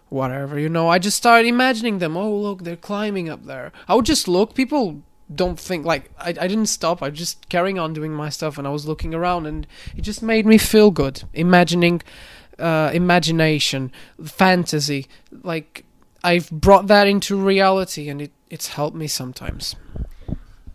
whatever. 0.09 0.59
You 0.59 0.69
know, 0.69 0.89
I 0.89 0.99
just 0.99 1.17
started 1.17 1.47
imagining 1.47 1.99
them. 1.99 2.17
Oh, 2.17 2.35
look, 2.35 2.63
they're 2.63 2.75
climbing 2.75 3.29
up 3.29 3.45
there. 3.45 3.71
I 3.87 3.95
would 3.95 4.05
just 4.05 4.27
look. 4.27 4.53
People 4.53 5.01
don't 5.33 5.59
think 5.59 5.85
like 5.85 6.09
I, 6.17 6.29
I 6.29 6.47
didn't 6.47 6.67
stop. 6.67 7.01
I 7.03 7.09
just 7.09 7.49
carrying 7.49 7.79
on 7.79 7.93
doing 7.93 8.13
my 8.13 8.29
stuff, 8.29 8.57
and 8.57 8.67
I 8.67 8.71
was 8.71 8.87
looking 8.87 9.13
around, 9.13 9.45
and 9.45 9.67
it 9.95 10.01
just 10.01 10.21
made 10.21 10.45
me 10.45 10.57
feel 10.57 10.91
good. 10.91 11.23
Imagining, 11.33 12.01
uh, 12.57 12.91
imagination, 12.93 13.91
fantasy, 14.23 15.07
like 15.43 15.85
I've 16.23 16.49
brought 16.49 16.87
that 16.87 17.07
into 17.07 17.37
reality, 17.37 18.09
and 18.09 18.21
it 18.21 18.31
it's 18.49 18.69
helped 18.69 18.95
me 18.95 19.07
sometimes. 19.07 19.75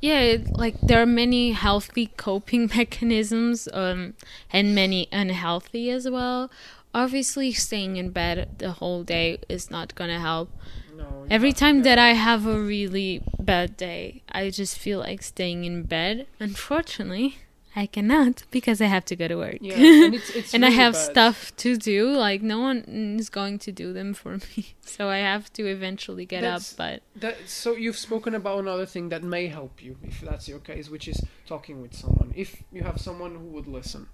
Yeah, 0.01 0.37
like 0.51 0.79
there 0.83 1.01
are 1.01 1.07
many 1.07 1.53
healthy 1.53 2.07
coping 2.17 2.71
mechanisms, 2.77 3.69
um, 3.73 4.15
and 4.53 4.75
many 4.75 5.09
unhealthy 5.11 5.91
as 5.91 6.09
well. 6.09 6.51
Obviously, 6.95 7.53
staying 7.53 7.97
in 7.97 8.11
bed 8.11 8.49
the 8.59 8.73
whole 8.73 9.03
day 9.03 9.39
is 9.49 9.71
not 9.71 9.95
gonna 9.95 10.21
help. 10.21 10.51
No, 10.97 11.27
Every 11.29 11.53
time 11.53 11.83
that 11.83 11.99
I 11.99 12.11
have 12.13 12.47
a 12.47 12.59
really 12.61 13.21
bad 13.41 13.77
day, 13.77 14.23
I 14.31 14.51
just 14.51 14.79
feel 14.79 15.01
like 15.01 15.23
staying 15.23 15.65
in 15.65 15.83
bed. 15.83 16.29
Unfortunately, 16.39 17.39
I 17.75 17.87
cannot 17.87 18.45
because 18.53 18.81
I 18.81 18.87
have 18.87 19.05
to 19.07 19.17
go 19.17 19.27
to 19.27 19.35
work. 19.37 19.59
yeah, 19.61 19.75
and 19.75 20.15
it's, 20.15 20.31
it's 20.31 20.55
and 20.55 20.65
I 20.65 20.71
have 20.71 20.93
bad. 20.93 21.11
stuff 21.11 21.57
to 21.57 21.77
do. 21.77 22.13
Like 22.13 22.41
no 22.43 22.61
one 22.61 22.85
is 23.19 23.29
going 23.29 23.59
to 23.67 23.73
do 23.73 23.93
them 23.93 24.15
for 24.15 24.37
me, 24.57 24.75
so 24.83 25.09
I 25.09 25.17
have 25.19 25.53
to 25.55 25.67
eventually 25.67 26.25
get 26.27 26.43
That's- 26.43 26.73
up. 26.73 26.77
But 26.79 27.03
That, 27.21 27.37
so 27.49 27.73
you've 27.75 27.99
spoken 27.99 28.33
about 28.37 28.61
another 28.61 28.87
thing 28.87 29.09
that 29.09 29.25
may 29.25 29.49
help 29.49 29.83
you, 29.83 29.97
if 30.05 30.21
that's 30.21 30.49
your 30.49 30.61
case, 30.61 30.89
which 30.89 31.09
is 31.09 31.21
talking 31.45 31.83
with 31.83 31.93
someone. 31.95 32.33
If 32.37 32.63
you 32.73 32.83
have 32.85 33.01
someone 33.01 33.33
who 33.35 33.47
would 33.57 33.67
listen, 33.67 34.07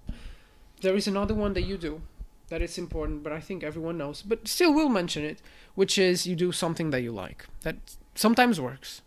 there 0.81 0.95
is 0.95 1.07
another 1.07 1.35
one 1.35 1.53
that 1.53 1.61
you 1.61 1.77
do, 1.77 2.01
that 2.51 2.61
it's 2.61 2.77
important, 2.77 3.23
but 3.23 3.33
I 3.33 3.39
think 3.39 3.63
everyone 3.63 3.97
knows, 3.97 4.21
but 4.21 4.47
still 4.47 4.71
will 4.73 4.89
mention 4.89 5.23
it, 5.25 5.41
which 5.73 5.97
is 5.97 6.27
you 6.27 6.35
do 6.35 6.51
something 6.51 6.91
that 6.91 7.01
you 7.01 7.11
like. 7.11 7.45
That 7.61 7.77
sometimes 8.13 8.59
works, 8.61 9.01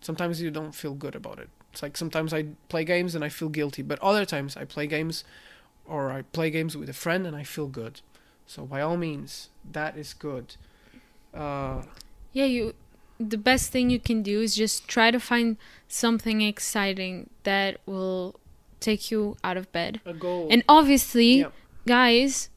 sometimes 0.00 0.42
you 0.42 0.50
don't 0.50 0.74
feel 0.74 0.94
good 0.94 1.14
about 1.14 1.38
it. 1.38 1.48
It's 1.72 1.82
like 1.82 1.96
sometimes 1.96 2.34
I 2.34 2.40
play 2.68 2.84
games 2.84 3.14
and 3.14 3.24
I 3.24 3.30
feel 3.30 3.48
guilty, 3.48 3.82
but 3.82 3.98
other 4.00 4.24
times 4.24 4.56
I 4.56 4.64
play 4.64 4.86
games, 4.86 5.24
or 5.86 6.10
I 6.10 6.22
play 6.22 6.50
games 6.50 6.76
with 6.76 6.88
a 6.88 6.92
friend 7.04 7.26
and 7.26 7.34
I 7.36 7.44
feel 7.44 7.68
good. 7.68 8.00
So 8.46 8.64
by 8.66 8.80
all 8.80 8.96
means, 8.96 9.50
that 9.72 9.96
is 9.96 10.12
good. 10.14 10.56
Uh, 11.32 11.82
yeah, 12.32 12.46
you. 12.46 12.74
The 13.20 13.38
best 13.38 13.72
thing 13.72 13.90
you 13.90 13.98
can 13.98 14.22
do 14.22 14.40
is 14.40 14.54
just 14.54 14.86
try 14.86 15.10
to 15.10 15.18
find 15.20 15.56
something 15.88 16.40
exciting 16.40 17.30
that 17.42 17.80
will 17.84 18.36
take 18.80 19.10
you 19.10 19.36
out 19.42 19.56
of 19.56 19.70
bed. 19.72 20.00
a 20.04 20.12
goal. 20.14 20.46
And 20.50 20.62
obviously, 20.68 21.40
Yeah. 21.40 21.50
guys, 21.84 22.48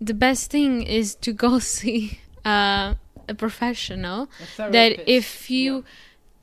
the 0.00 0.14
best 0.14 0.50
thing 0.50 0.82
is 0.82 1.14
to 1.16 1.32
go 1.32 1.58
see 1.74 2.20
uh, 2.44 2.94
a 3.28 3.34
professional. 3.34 4.28
A 4.58 4.70
that 4.70 5.10
if 5.10 5.50
you 5.50 5.84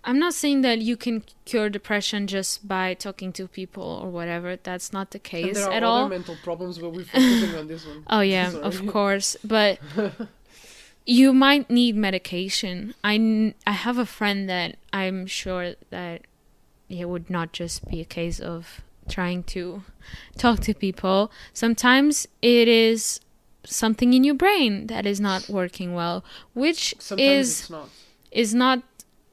i'm 0.06 0.20
not 0.20 0.34
saying 0.34 0.62
that 0.62 0.80
you 0.80 0.98
can 0.98 1.24
cure 1.46 1.70
depression 1.70 2.28
just 2.28 2.68
by 2.68 2.94
talking 2.94 3.32
to 3.32 3.48
people 3.48 3.84
or 4.04 4.10
whatever 4.10 4.58
that's 4.58 4.92
not 4.92 5.12
the 5.12 5.20
case 5.20 5.56
there 5.56 5.68
are 5.68 5.74
at 5.74 5.84
other 5.84 5.86
all 5.86 6.10
mental 6.10 6.36
problems 6.44 6.80
where 6.80 6.92
we're 6.92 7.06
focusing 7.06 7.56
on 7.56 7.68
this 7.68 7.86
one. 7.86 8.04
oh 8.10 8.20
yeah 8.20 8.50
Sorry. 8.50 8.64
of 8.64 8.86
course 8.88 9.38
but 9.44 9.80
you 11.06 11.34
might 11.34 11.70
need 11.70 11.96
medication 11.96 12.94
I, 13.04 13.54
I 13.66 13.72
have 13.72 13.98
a 13.98 14.06
friend 14.06 14.50
that 14.50 14.76
i'm 14.92 15.26
sure 15.26 15.76
that 15.90 16.22
it 16.90 17.08
would 17.08 17.30
not 17.30 17.54
just 17.54 17.88
be 17.90 18.02
a 18.02 18.06
case 18.06 18.40
of 18.40 18.82
trying 19.08 19.44
to 19.44 19.84
talk 20.38 20.60
to 20.62 20.74
people 20.74 21.32
sometimes 21.54 22.28
it 22.42 22.68
is 22.68 23.22
something 23.66 24.14
in 24.14 24.24
your 24.24 24.36
brain 24.36 24.88
that 24.88 25.06
is 25.06 25.20
not 25.20 25.48
working 25.50 25.94
well 25.94 26.24
which 26.54 26.94
Sometimes 27.00 27.30
is 27.64 27.70
not. 27.70 27.90
is 28.32 28.54
not 28.54 28.84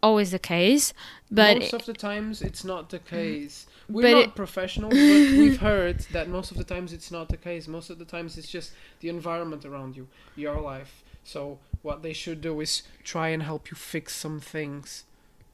always 0.02 0.30
the 0.30 0.38
case 0.38 0.92
but 1.30 1.58
most 1.58 1.72
of 1.72 1.84
the 1.86 1.92
times 1.92 2.42
it's 2.42 2.64
not 2.64 2.90
the 2.90 2.98
case. 2.98 3.66
We're 3.88 4.02
But 4.02 4.10
not 4.12 4.24
it- 4.24 4.34
professionals, 4.36 4.94
but 4.94 5.38
we've 5.38 5.58
heard 5.60 6.00
that 6.12 6.28
most 6.28 6.50
of 6.52 6.56
the 6.56 6.64
times 6.64 6.92
it's 6.92 7.10
not 7.10 7.28
the 7.28 7.36
case. 7.36 7.66
Most 7.68 7.90
of 7.90 7.98
the 7.98 8.04
times 8.04 8.36
it's 8.38 8.48
just 8.48 8.72
the 9.00 9.08
environment 9.08 9.64
around 9.64 9.96
you, 9.96 10.06
your 10.36 10.60
life. 10.60 11.02
So 11.24 11.58
what 11.82 12.02
they 12.02 12.12
should 12.12 12.40
do 12.40 12.60
is 12.60 12.82
try 13.04 13.28
and 13.28 13.42
help 13.42 13.70
you 13.70 13.76
fix 13.76 14.14
some 14.14 14.38
things, 14.40 15.04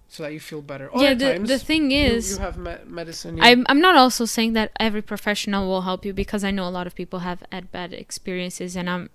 so 0.09 0.23
that 0.23 0.33
you 0.33 0.41
feel 0.41 0.63
better. 0.63 0.91
yeah 0.95 1.15
the, 1.15 1.33
times 1.33 1.49
the 1.49 1.59
thing 1.59 1.93
is 1.93 2.33
you 2.33 2.39
have 2.39 2.57
me- 2.57 2.77
medicine. 2.87 3.37
yeah. 3.37 3.45
I'm, 3.45 3.67
I'm 3.69 3.81
not 3.81 3.97
also 3.97 4.25
saying 4.25 4.53
that 4.55 4.71
every 4.79 5.03
professional 5.03 5.69
will 5.69 5.83
help 5.83 6.05
you 6.05 6.13
because 6.13 6.45
i 6.45 6.51
know 6.51 6.67
a 6.69 6.71
lot 6.71 6.87
of 6.87 6.95
people 6.95 7.21
have 7.21 7.43
had 7.51 7.73
bad 7.73 7.93
experiences 7.93 8.77
and 8.77 8.89
i'm 8.89 9.11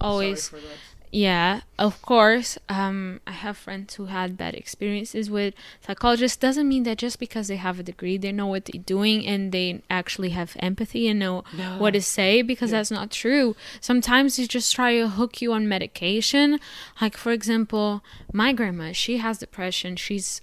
always 0.00 0.44
Sorry 0.44 0.62
for 0.62 0.68
that. 0.68 0.76
Yeah 1.12 1.60
of 1.78 2.02
course 2.02 2.58
um 2.68 3.20
i 3.26 3.30
have 3.30 3.56
friends 3.56 3.94
who 3.94 4.06
had 4.06 4.36
bad 4.36 4.54
experiences 4.54 5.30
with 5.30 5.54
psychologists 5.86 6.36
doesn't 6.36 6.68
mean 6.68 6.82
that 6.82 6.98
just 6.98 7.18
because 7.18 7.48
they 7.48 7.56
have 7.56 7.78
a 7.78 7.82
degree 7.82 8.16
they 8.18 8.32
know 8.32 8.46
what 8.46 8.64
they're 8.66 8.82
doing 8.82 9.26
and 9.26 9.52
they 9.52 9.82
actually 9.88 10.30
have 10.30 10.56
empathy 10.58 11.06
and 11.08 11.18
know 11.20 11.44
what 11.78 11.92
to 11.92 12.02
say 12.02 12.42
because 12.42 12.70
Yeah. 12.70 12.78
that's 12.78 12.90
not 12.90 13.10
true. 13.10 13.54
Sometimes 13.80 14.36
they 14.36 14.46
just 14.46 14.74
try 14.74 14.94
to 14.98 15.08
hook 15.08 15.40
you 15.40 15.52
on 15.52 15.68
medication. 15.68 16.58
Like 17.00 17.16
for 17.16 17.32
example, 17.32 18.02
my 18.32 18.52
grandma, 18.52 18.92
she 18.92 19.18
has 19.18 19.38
depression. 19.38 19.96
She's 19.96 20.40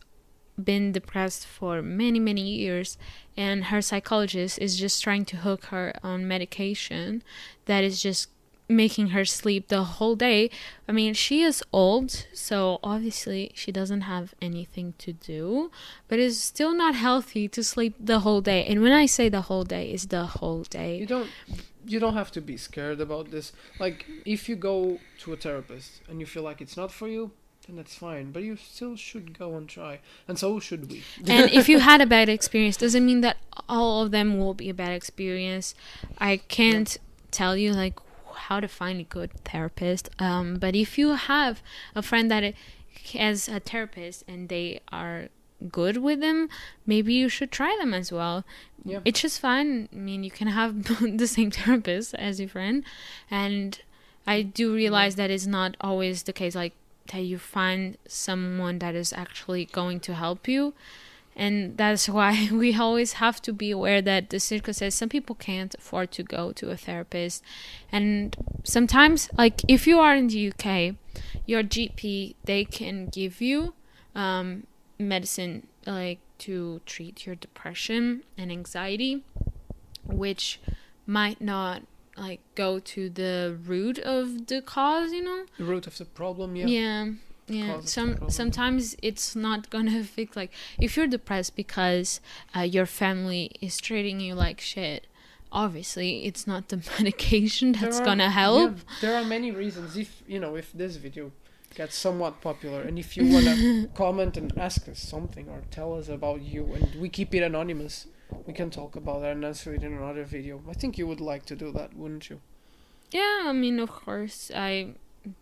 been 0.62 0.92
depressed 0.92 1.48
for 1.48 1.82
many 1.82 2.20
many 2.20 2.42
years 2.42 2.96
and 3.36 3.66
her 3.66 3.82
psychologist 3.82 4.60
is 4.60 4.78
just 4.80 5.02
trying 5.04 5.26
to 5.26 5.38
hook 5.38 5.66
her 5.66 5.92
on 6.04 6.28
medication 6.28 7.24
that 7.66 7.84
is 7.84 8.02
just 8.04 8.30
making 8.70 9.10
her 9.10 9.26
sleep 9.26 9.68
the 9.68 9.84
whole 9.84 10.16
day. 10.16 10.50
I 10.88 10.92
mean, 10.92 11.14
she 11.14 11.42
is 11.42 11.64
old, 11.72 12.26
so 12.34 12.80
obviously 12.84 13.52
she 13.54 13.72
doesn't 13.72 14.02
have 14.02 14.34
anything 14.42 14.94
to 15.00 15.14
do, 15.14 15.72
but 16.08 16.20
it's 16.20 16.38
still 16.38 16.74
not 16.74 16.96
healthy 16.96 17.48
to 17.50 17.64
sleep 17.64 17.96
the 18.00 18.20
whole 18.20 18.42
day. 18.42 18.66
And 18.66 18.82
when 18.82 18.92
I 18.92 19.06
say 19.06 19.30
the 19.30 19.42
whole 19.42 19.64
day, 19.64 19.92
it's 19.92 20.06
the 20.06 20.26
whole 20.26 20.64
day. 20.64 20.98
You 20.98 21.06
don't 21.06 21.30
you 21.86 22.00
don't 22.00 22.14
have 22.14 22.32
to 22.32 22.42
be 22.42 22.58
scared 22.58 23.02
about 23.02 23.32
this. 23.32 23.52
Like 23.80 24.06
if 24.26 24.48
you 24.48 24.56
go 24.56 25.00
to 25.20 25.34
a 25.34 25.36
therapist 25.36 26.02
and 26.08 26.20
you 26.20 26.26
feel 26.26 26.44
like 26.44 26.62
it's 26.62 26.78
not 26.78 26.92
for 26.92 27.08
you, 27.08 27.32
then 27.68 27.76
that's 27.76 27.96
fine. 27.96 28.32
But 28.32 28.44
you 28.44 28.56
still 28.56 28.96
should 28.96 29.38
go 29.38 29.56
and 29.56 29.68
try. 29.68 30.00
And 30.28 30.38
so 30.40 30.60
should 30.60 30.90
we. 30.90 31.04
and 31.28 31.52
if 31.52 31.68
you 31.68 31.80
had 31.90 32.02
a 32.02 32.06
bad 32.06 32.30
experience, 32.30 32.78
doesn't 32.78 33.06
mean 33.06 33.22
that 33.22 33.38
all 33.68 34.04
of 34.04 34.12
them 34.12 34.38
will 34.38 34.54
be 34.54 34.70
a 34.70 34.74
bad 34.74 34.94
experience. 34.94 35.76
I 36.18 36.38
can't 36.38 36.98
tell 37.32 37.58
you 37.58 37.74
like 37.74 38.00
how 38.34 38.60
to 38.60 38.68
find 38.68 39.00
a 39.00 39.04
good 39.04 39.32
therapist. 39.44 40.10
Um, 40.20 40.56
but 40.56 40.76
if 40.76 40.98
you 40.98 41.10
have 41.16 41.62
a 41.96 42.02
friend 42.02 42.30
that 42.32 42.54
has 43.14 43.48
a 43.48 43.60
therapist 43.60 44.24
and 44.28 44.50
they 44.50 44.82
are 44.92 45.30
good 45.72 45.98
with 45.98 46.20
them, 46.20 46.50
maybe 46.86 47.14
you 47.14 47.30
should 47.30 47.52
try 47.52 47.76
them 47.80 47.94
as 47.94 48.12
well. 48.12 48.44
Yeah. 48.84 49.00
It's 49.06 49.22
just 49.22 49.40
fun. 49.40 49.90
I 49.92 49.96
mean, 49.96 50.24
you 50.24 50.32
can 50.32 50.48
have 50.48 50.84
the 51.18 51.28
same 51.28 51.52
therapist 51.52 52.14
as 52.16 52.40
your 52.40 52.50
friend, 52.50 52.84
and 53.32 53.80
I 54.28 54.42
do 54.42 54.74
realize 54.74 55.16
that 55.16 55.32
is 55.32 55.48
not 55.48 55.78
always 55.82 56.24
the 56.24 56.34
case. 56.34 56.56
Like 56.56 56.74
that 57.12 57.22
you 57.22 57.38
find 57.38 57.98
someone 58.08 58.80
that 58.80 58.96
is 58.96 59.14
actually 59.14 59.66
going 59.66 60.00
to 60.02 60.14
help 60.16 60.48
you 60.48 60.74
and 61.36 61.78
that's 61.78 62.08
why 62.08 62.50
we 62.52 62.76
always 62.76 63.14
have 63.14 63.42
to 63.42 63.54
be 63.54 63.72
aware 63.72 64.02
that 64.02 64.30
the 64.30 64.40
circle 64.40 64.74
says 64.74 64.96
some 64.96 65.10
people 65.10 65.36
can't 65.36 65.76
afford 65.76 66.12
to 66.12 66.24
go 66.24 66.52
to 66.54 66.70
a 66.70 66.78
therapist. 66.78 67.44
And 67.92 68.36
sometimes 68.64 69.30
like 69.38 69.62
if 69.68 69.88
you 69.88 70.00
are 70.00 70.16
in 70.16 70.28
the 70.28 70.50
uk 70.50 70.96
your 71.46 71.64
gp 71.64 72.36
they 72.46 72.64
can 72.64 73.08
give 73.08 73.42
you 73.42 73.74
um, 74.16 74.66
medicine 74.98 75.68
like 75.86 76.20
to 76.38 76.82
treat 76.86 77.26
your 77.26 77.36
depression 77.36 78.24
and 78.38 78.52
anxiety 78.52 79.24
which 80.06 80.60
might 81.06 81.42
not 81.42 81.82
like 82.16 82.40
go 82.56 82.80
to 82.80 83.10
the 83.10 83.58
root 83.66 84.00
of 84.00 84.48
the 84.48 84.62
cause 84.62 85.12
you 85.12 85.24
know? 85.24 85.46
The 85.58 85.64
root 85.64 85.88
of 85.88 85.98
the 85.98 86.06
problem, 86.06 86.56
yeah. 86.56 86.68
yeah 86.68 87.10
yeah 87.48 87.74
Cause 87.74 87.76
of 87.78 87.84
the 87.84 87.90
some 87.90 88.30
sometimes 88.30 88.96
it's 89.02 89.36
not 89.36 89.70
gonna 89.70 90.04
fix 90.16 90.36
like 90.36 90.52
if 90.80 90.96
you're 90.96 91.08
depressed 91.08 91.56
because 91.56 92.20
uh, 92.56 92.62
your 92.62 92.86
family 92.86 93.52
is 93.62 93.78
treating 93.80 94.20
you 94.20 94.34
like 94.34 94.62
shit 94.62 95.08
obviously 95.52 96.26
it's 96.26 96.48
not 96.48 96.70
the 96.70 96.78
medication 97.00 97.74
that's 97.74 98.00
are- 98.00 98.06
gonna 98.06 98.30
help 98.30 98.72
yeah, 98.72 98.84
there 99.02 99.16
are 99.16 99.24
many 99.24 99.52
reasons. 99.52 99.96
If 99.98 100.24
you 100.28 100.40
know, 100.40 100.56
if 100.56 100.72
this 100.74 100.96
video 100.96 101.32
gets 101.76 101.96
somewhat 101.96 102.42
popular, 102.42 102.82
and 102.82 102.98
if 103.00 103.16
you 103.18 103.26
wanna 103.32 103.88
comment 103.96 104.38
and 104.38 104.56
ask 104.58 104.88
us 104.90 105.00
something 105.00 105.48
or 105.50 105.62
tell 105.72 105.94
us 105.94 106.08
about 106.08 106.42
you, 106.42 106.66
and 106.74 106.96
we 107.02 107.10
keep 107.10 107.34
it 107.36 107.44
anonymous, 107.44 108.08
we 108.48 108.54
can 108.54 108.70
talk 108.70 108.96
about 108.96 109.22
that 109.22 109.32
and 109.34 109.46
answer 109.46 109.74
it 109.74 109.84
in 109.84 109.94
another 109.94 110.24
video. 110.24 110.62
I 110.70 110.74
think 110.74 110.98
you 110.98 111.06
would 111.08 111.22
like 111.22 111.46
to 111.48 111.56
do 111.56 111.72
that, 111.74 111.96
wouldn't 111.96 112.30
you? 112.30 112.42
yeah 113.12 113.44
i 113.46 113.52
mean 113.54 113.80
of 113.80 113.92
course 113.92 114.50
i 114.56 114.88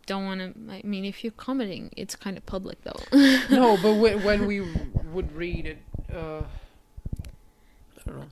don't 0.06 0.26
want 0.26 0.40
to 0.40 0.54
i 0.72 0.82
mean 0.84 1.06
if 1.06 1.24
you're 1.24 1.32
commenting 1.32 1.90
it's 1.98 2.16
kind 2.16 2.38
of 2.38 2.46
public 2.46 2.78
though 2.84 3.02
no, 3.50 3.78
but 3.82 3.96
when, 3.96 4.24
when 4.24 4.46
we 4.46 4.62
would 5.12 5.32
read 5.36 5.66
it, 5.66 5.78
uh, 6.14 6.42
I 6.42 8.04
don't 8.06 8.20
know. 8.20 8.26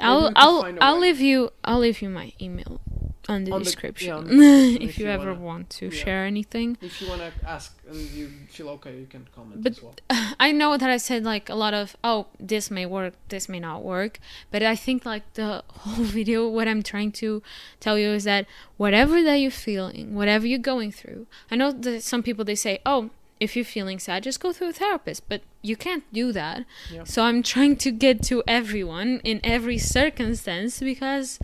i'll 0.00 0.32
i'll 0.36 0.76
i'll 0.80 0.94
way. 0.94 1.00
leave 1.08 1.20
you 1.20 1.50
i'll 1.64 1.78
leave 1.78 2.00
you 2.02 2.08
my 2.08 2.32
email 2.40 2.80
on 3.28 3.44
the 3.44 3.52
On 3.52 3.58
the- 3.58 3.64
description, 3.64 4.08
yeah, 4.08 4.16
on 4.16 4.24
the 4.24 4.30
description 4.36 4.82
if 4.82 4.90
if 4.90 4.98
you 4.98 5.04
you 5.06 5.10
ever 5.10 5.32
wanna- 5.34 5.44
want 5.50 5.70
to 5.70 5.86
yeah. 5.86 6.02
share 6.04 6.24
anything 6.26 6.76
If 6.80 7.00
you 7.00 7.08
wanna 7.08 7.32
ask 7.46 7.76
and 7.88 7.96
you 8.16 8.30
feel 8.48 8.68
okay, 8.76 8.94
you 9.00 9.06
can 9.06 9.26
comment 9.34 9.62
But- 9.62 9.72
as 9.72 9.82
well. 9.82 9.94
I 10.46 10.52
know 10.52 10.76
that 10.76 10.90
I 10.90 10.98
said 11.08 11.24
like 11.24 11.48
a 11.48 11.54
lot 11.64 11.74
of 11.74 11.96
oh 12.04 12.26
this 12.52 12.70
may 12.70 12.86
work 12.86 13.14
this 13.28 13.48
may 13.48 13.60
not 13.60 13.82
work 13.82 14.20
but 14.52 14.62
I 14.62 14.76
think 14.76 15.04
like 15.04 15.24
the 15.34 15.62
whole 15.80 16.04
video 16.04 16.48
what 16.48 16.66
I'm 16.68 16.82
trying 16.82 17.12
to 17.22 17.42
tell 17.80 17.98
you 17.98 18.10
is 18.10 18.24
that 18.24 18.46
whatever 18.76 19.22
that 19.22 19.36
you're 19.36 19.50
feeling 19.68 20.14
whatever 20.14 20.46
you're 20.46 20.58
going 20.74 20.92
through 20.92 21.26
I 21.50 21.56
know 21.56 21.72
that 21.72 22.02
some 22.02 22.22
people 22.22 22.44
they 22.44 22.54
say 22.66 22.78
oh 22.86 23.10
if 23.38 23.54
you're 23.54 23.66
feeling 23.78 23.98
sad 23.98 24.22
just 24.22 24.40
go 24.40 24.50
through 24.52 24.68
a 24.70 24.72
therapist 24.72 25.20
but 25.28 25.42
you 25.60 25.76
can't 25.76 26.04
do 26.12 26.32
that 26.32 26.64
Yeah. 26.90 27.04
so 27.04 27.22
I'm 27.22 27.42
trying 27.42 27.76
to 27.84 27.90
get 27.90 28.22
to 28.30 28.42
everyone 28.48 29.20
in 29.24 29.40
every 29.44 29.76
circumstance 29.76 30.80
because 30.80 31.38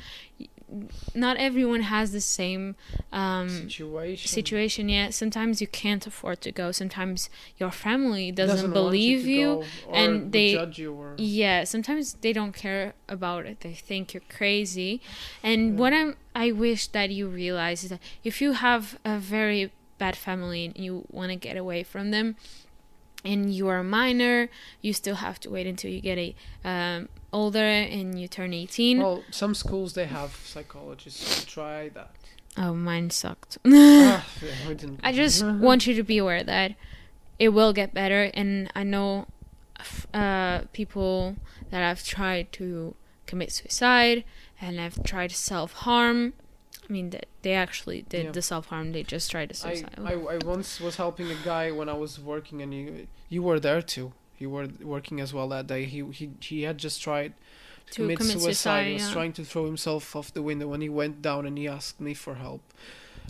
not 1.14 1.36
everyone 1.36 1.82
has 1.82 2.12
the 2.12 2.20
same 2.20 2.76
um, 3.12 3.48
Situation. 3.48 4.28
situation 4.28 4.88
yet. 4.88 5.14
Sometimes 5.14 5.60
you 5.60 5.66
can't 5.66 6.06
afford 6.06 6.40
to 6.42 6.52
go. 6.52 6.72
Sometimes 6.72 7.28
your 7.58 7.70
family 7.70 8.32
doesn't, 8.32 8.62
want 8.62 8.74
believe 8.74 9.26
you, 9.26 9.64
or 9.86 9.94
and 9.94 10.32
they- 10.32 10.54
judge 10.54 10.78
you 10.78 10.92
or 10.92 11.14
yeah 11.18 11.64
sometimes 11.64 12.14
they 12.22 12.32
don't 12.32 12.52
care 12.54 12.94
about 13.08 13.46
it. 13.46 13.60
They 13.60 13.74
think 13.74 14.14
you're 14.14 14.22
crazy. 14.28 15.00
And 15.42 15.78
what 15.78 15.92
i'm 15.92 16.16
i 16.34 16.50
wish 16.50 16.86
that 16.88 17.10
you 17.10 17.28
realize 17.28 17.84
is 17.84 17.90
that 17.90 18.00
if 18.24 18.40
you 18.40 18.52
have 18.52 18.98
a 19.04 19.18
very 19.18 19.70
bad 19.98 20.16
family 20.16 20.64
and 20.64 20.78
you 20.78 21.04
want 21.10 21.30
to 21.30 21.36
get 21.36 21.56
away 21.56 21.82
from 21.82 22.10
them 22.10 22.36
and 23.24 23.54
you 23.54 23.68
are 23.68 23.78
a 23.78 23.84
minor 23.84 24.48
you 24.80 24.92
still 24.92 25.16
have 25.16 25.38
to 25.40 25.48
wait 25.50 25.66
until 25.66 25.90
you 25.90 26.00
get 26.00 26.18
a 26.18 26.34
um, 26.64 27.08
older 27.32 27.58
and 27.58 28.20
you 28.20 28.26
turn 28.28 28.52
18 28.52 28.98
Well, 29.00 29.22
some 29.30 29.54
schools 29.54 29.92
they 29.94 30.06
have 30.06 30.34
psychologists 30.44 31.40
who 31.44 31.46
try 31.46 31.88
that. 31.90 32.10
oh 32.56 32.74
mine 32.74 33.10
sucked 33.10 33.58
Ah, 33.66 34.26
yeah, 34.42 34.68
we. 34.68 34.76
I 35.02 35.12
just 35.12 35.44
want 35.66 35.86
you 35.86 35.94
to 35.94 36.02
be 36.02 36.18
aware 36.18 36.42
that 36.42 36.72
it 37.38 37.48
will 37.48 37.72
get 37.72 37.92
better, 37.94 38.30
and 38.34 38.70
I 38.76 38.84
know 38.84 39.26
uh, 40.14 40.60
people 40.72 41.36
that 41.70 41.78
have 41.78 42.04
tried 42.04 42.52
to 42.52 42.94
commit 43.26 43.50
suicide 43.52 44.24
and 44.60 44.78
have 44.78 45.02
tried 45.02 45.32
self 45.32 45.72
harm. 45.72 46.34
I 46.92 46.94
mean, 46.94 47.10
that 47.10 47.26
they 47.40 47.54
actually 47.54 48.02
did 48.14 48.24
Yeah. 48.24 48.32
the 48.32 48.42
self 48.42 48.66
harm; 48.66 48.92
they 48.92 49.02
just 49.02 49.30
tried 49.30 49.48
to 49.48 49.54
suicide. 49.54 49.94
I 50.12 50.12
I 50.34 50.36
once 50.54 50.70
was 50.86 50.96
helping 50.96 51.28
a 51.30 51.38
guy 51.52 51.70
when 51.78 51.88
I 51.88 51.96
was 52.04 52.12
working, 52.32 52.60
and 52.62 52.70
you 52.74 53.06
you 53.34 53.42
were 53.48 53.58
there 53.68 53.80
too. 53.94 54.12
You 54.42 54.50
were 54.50 54.68
working 54.94 55.18
as 55.24 55.30
well 55.32 55.48
that 55.54 55.66
day. 55.74 55.82
He 55.94 56.00
he 56.18 56.24
he 56.50 56.58
had 56.68 56.76
just 56.86 56.98
tried 57.08 57.32
to, 57.32 57.92
To 57.94 57.96
commit, 58.02 58.18
commit 58.18 58.32
suicide. 58.40 58.44
suicide, 58.44 58.86
He 58.88 58.92
was 59.00 59.06
yeah. 59.08 59.12
trying 59.18 59.32
to 59.40 59.44
throw 59.50 59.64
himself 59.72 60.14
off 60.18 60.28
the 60.38 60.42
window, 60.50 60.68
and 60.74 60.82
he 60.82 60.90
went 61.02 61.22
down 61.22 61.46
and 61.46 61.56
he 61.56 61.66
asked 61.76 61.98
me 62.06 62.12
for 62.24 62.34
help, 62.46 62.60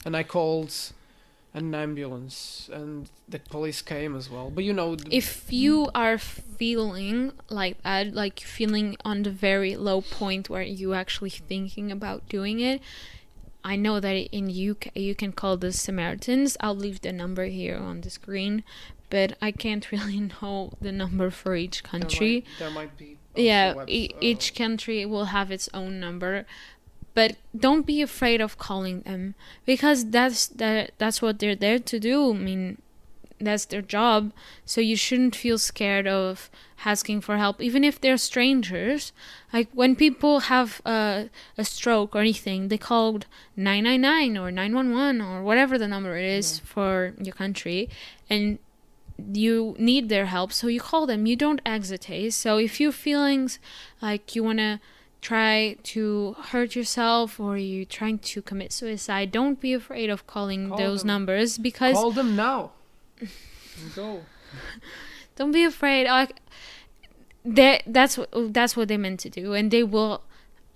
and 0.04 0.12
I 0.20 0.24
called 0.24 0.72
an 1.54 1.74
ambulance, 1.74 2.68
and 2.78 3.08
the 3.28 3.38
police 3.38 3.80
came 3.94 4.12
as 4.20 4.26
well. 4.34 4.50
But 4.56 4.64
you 4.64 4.72
know, 4.72 4.96
if 5.22 5.52
you 5.52 5.76
are 5.94 6.18
feeling 6.62 7.32
like 7.60 7.76
that, 7.82 8.14
like 8.22 8.40
feeling 8.40 8.96
on 9.04 9.22
the 9.22 9.30
very 9.48 9.76
low 9.76 10.00
point 10.00 10.48
where 10.52 10.62
you 10.80 10.94
actually 10.94 11.30
thinking 11.52 11.92
about 11.92 12.20
doing 12.36 12.58
it, 12.72 12.80
I 13.64 13.76
know 13.76 14.00
that 14.00 14.14
in 14.32 14.48
UK 14.70 14.88
you 14.96 15.14
can 15.14 15.32
call 15.32 15.56
the 15.56 15.72
Samaritans. 15.72 16.56
I'll 16.60 16.74
leave 16.76 17.00
the 17.00 17.12
number 17.12 17.44
here 17.46 17.76
on 17.76 18.00
the 18.00 18.10
screen, 18.10 18.64
but 19.10 19.36
I 19.40 19.52
can't 19.52 19.90
really 19.92 20.20
know 20.42 20.72
the 20.80 20.92
number 20.92 21.30
for 21.30 21.54
each 21.56 21.82
there 21.82 21.90
country. 21.90 22.34
might, 22.34 22.58
there 22.58 22.70
might 22.70 22.96
be. 22.98 23.18
Yeah, 23.34 23.74
webs- 23.74 23.90
e- 23.90 24.10
uh, 24.14 24.18
each 24.20 24.54
country 24.54 25.06
will 25.06 25.26
have 25.26 25.50
its 25.50 25.68
own 25.72 25.98
number, 26.00 26.44
but 27.14 27.36
don't 27.56 27.86
be 27.86 28.02
afraid 28.02 28.40
of 28.40 28.58
calling 28.58 29.00
them 29.02 29.34
because 29.64 30.06
that's 30.10 30.48
that 30.48 30.90
that's 30.98 31.22
what 31.22 31.38
they're 31.38 31.56
there 31.56 31.78
to 31.78 31.98
do. 32.00 32.30
I 32.34 32.36
mean, 32.36 32.82
that's 33.46 33.64
their 33.66 33.82
job. 33.82 34.32
So 34.64 34.80
you 34.80 34.96
shouldn't 34.96 35.36
feel 35.36 35.58
scared 35.58 36.06
of 36.06 36.50
asking 36.84 37.20
for 37.20 37.36
help, 37.36 37.60
even 37.60 37.84
if 37.84 38.00
they're 38.00 38.16
strangers. 38.18 39.12
Like 39.52 39.68
when 39.72 39.94
people 39.96 40.40
have 40.40 40.80
a, 40.84 41.30
a 41.56 41.64
stroke 41.64 42.14
or 42.14 42.20
anything, 42.20 42.68
they 42.68 42.78
called 42.78 43.26
999 43.56 44.36
or 44.38 44.50
911 44.50 45.20
or 45.20 45.42
whatever 45.42 45.78
the 45.78 45.88
number 45.88 46.16
it 46.16 46.24
is 46.24 46.58
for 46.58 47.14
your 47.18 47.34
country, 47.34 47.88
and 48.28 48.58
you 49.32 49.76
need 49.78 50.08
their 50.08 50.26
help. 50.26 50.52
So 50.52 50.66
you 50.66 50.80
call 50.80 51.06
them. 51.06 51.26
You 51.26 51.36
don't 51.36 51.60
hesitate. 51.66 52.32
So 52.34 52.58
if 52.58 52.80
you're 52.80 52.92
feeling 52.92 53.50
like 54.00 54.34
you 54.34 54.42
want 54.42 54.58
to 54.58 54.80
try 55.20 55.76
to 55.84 56.34
hurt 56.50 56.74
yourself 56.74 57.38
or 57.38 57.56
you're 57.56 57.84
trying 57.84 58.18
to 58.18 58.42
commit 58.42 58.72
suicide, 58.72 59.30
don't 59.30 59.60
be 59.60 59.72
afraid 59.72 60.10
of 60.10 60.26
calling 60.26 60.68
Call 60.68 60.78
those 60.78 61.00
them. 61.02 61.08
numbers 61.08 61.58
because 61.58 61.94
Call 61.94 62.10
them 62.10 62.34
now. 62.34 62.72
Go. 63.96 64.22
don't 65.36 65.52
be 65.52 65.64
afraid 65.64 66.06
like 66.06 66.36
they 67.44 67.80
that's 67.86 68.18
what 68.18 68.30
that's 68.52 68.76
what 68.76 68.88
they 68.88 68.96
meant 68.96 69.20
to 69.20 69.30
do 69.30 69.54
and 69.54 69.70
they 69.70 69.82
will 69.82 70.22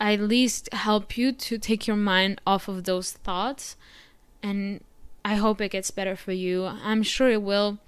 at 0.01 0.21
least 0.21 0.73
help 0.73 1.17
you 1.17 1.33
to 1.33 1.59
take 1.59 1.87
your 1.87 1.97
mind 1.97 2.41
off 2.47 2.69
of 2.69 2.85
those 2.85 3.13
thoughts 3.13 3.77
and 4.43 4.83
i 5.25 5.35
hope 5.35 5.61
it 5.61 5.71
gets 5.71 5.91
better 5.91 6.17
for 6.17 6.33
you 6.33 6.65
i'm 6.65 7.03
sure 7.03 7.31
it 7.31 7.43
will 7.43 7.79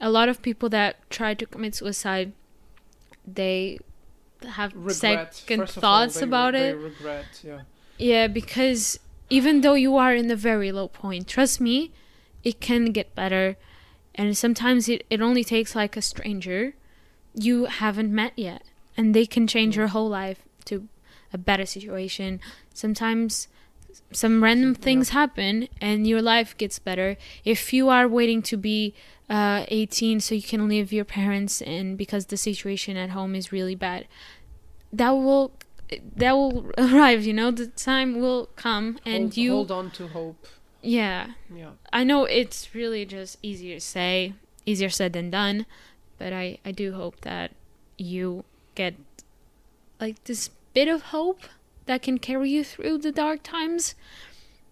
a 0.00 0.10
lot 0.10 0.28
of 0.28 0.40
people 0.42 0.68
that 0.68 0.96
try 1.10 1.34
to 1.34 1.46
commit 1.46 1.74
suicide 1.74 2.32
they 3.26 3.78
have 4.46 4.72
Regret. 4.74 5.34
second 5.34 5.60
First 5.60 5.76
of 5.76 5.84
all, 5.84 6.00
thoughts 6.00 6.14
they 6.20 6.24
about 6.24 6.52
they 6.52 6.68
it 6.68 6.76
regret. 6.76 7.40
Yeah. 7.42 7.60
yeah 7.98 8.26
because 8.26 8.98
even 9.30 9.60
though 9.60 9.74
you 9.74 9.96
are 9.96 10.14
in 10.14 10.30
a 10.30 10.36
very 10.36 10.72
low 10.72 10.88
point, 10.88 11.28
trust 11.28 11.60
me, 11.60 11.92
it 12.44 12.60
can 12.60 12.92
get 12.92 13.14
better. 13.14 13.56
And 14.18 14.36
sometimes 14.36 14.88
it, 14.88 15.06
it 15.08 15.22
only 15.22 15.44
takes 15.44 15.76
like 15.76 15.96
a 15.96 16.02
stranger 16.02 16.74
you 17.34 17.66
haven't 17.66 18.12
met 18.12 18.32
yet, 18.36 18.62
and 18.96 19.14
they 19.14 19.24
can 19.24 19.46
change 19.46 19.76
your 19.76 19.86
whole 19.86 20.08
life 20.08 20.42
to 20.64 20.88
a 21.32 21.38
better 21.38 21.64
situation. 21.64 22.40
Sometimes 22.74 23.46
some 24.10 24.42
random 24.42 24.74
things 24.74 25.10
happen 25.10 25.68
and 25.80 26.06
your 26.06 26.22
life 26.22 26.56
gets 26.56 26.78
better. 26.78 27.16
If 27.44 27.72
you 27.72 27.88
are 27.88 28.08
waiting 28.08 28.42
to 28.42 28.56
be 28.56 28.94
uh, 29.28 29.64
18 29.68 30.20
so 30.20 30.34
you 30.34 30.42
can 30.42 30.68
leave 30.68 30.92
your 30.92 31.04
parents 31.04 31.60
and 31.60 31.96
because 31.96 32.26
the 32.26 32.36
situation 32.36 32.96
at 32.96 33.10
home 33.10 33.34
is 33.34 33.52
really 33.52 33.74
bad, 33.74 34.06
that 34.92 35.10
will 35.10 35.52
that 36.16 36.32
will 36.32 36.70
arrive. 36.78 37.24
You 37.24 37.34
know, 37.34 37.50
the 37.50 37.66
time 37.66 38.20
will 38.20 38.46
come 38.56 38.98
and 39.04 39.24
hold, 39.24 39.36
you 39.36 39.52
hold 39.52 39.70
on 39.70 39.90
to 39.92 40.08
hope. 40.08 40.46
Yeah. 40.82 41.32
Yeah. 41.54 41.70
I 41.92 42.04
know 42.04 42.24
it's 42.24 42.74
really 42.74 43.04
just 43.04 43.38
easier 43.42 43.76
to 43.76 43.80
say, 43.80 44.34
easier 44.66 44.90
said 44.90 45.12
than 45.12 45.30
done, 45.30 45.66
but 46.18 46.32
I 46.32 46.58
I 46.64 46.72
do 46.72 46.92
hope 46.92 47.20
that 47.22 47.52
you 47.96 48.44
get 48.74 48.94
like 50.00 50.22
this 50.24 50.50
bit 50.74 50.88
of 50.88 51.02
hope 51.02 51.40
that 51.86 52.02
can 52.02 52.18
carry 52.18 52.50
you 52.50 52.64
through 52.64 52.98
the 52.98 53.12
dark 53.12 53.42
times. 53.42 53.94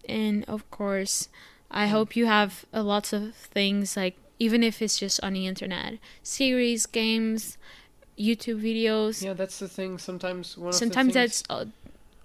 And 0.07 0.45
of 0.45 0.69
course, 0.71 1.27
I 1.69 1.87
mm. 1.87 1.89
hope 1.89 2.15
you 2.15 2.25
have 2.27 2.65
a 2.71 2.81
lots 2.81 3.11
of 3.11 3.35
things 3.35 3.97
like 3.97 4.15
even 4.39 4.63
if 4.63 4.81
it's 4.81 4.97
just 4.97 5.21
on 5.23 5.33
the 5.33 5.47
internet, 5.47 5.95
series, 6.23 6.85
games, 6.85 7.57
YouTube 8.17 8.61
videos. 8.61 9.23
Yeah, 9.23 9.33
that's 9.33 9.59
the 9.59 9.67
thing. 9.67 9.97
Sometimes 9.97 10.57
one 10.57 10.73
Sometimes 10.73 11.09
of 11.09 11.13
the 11.13 11.19
things, 11.19 11.43
that's 11.47 11.67
a, 11.67 11.67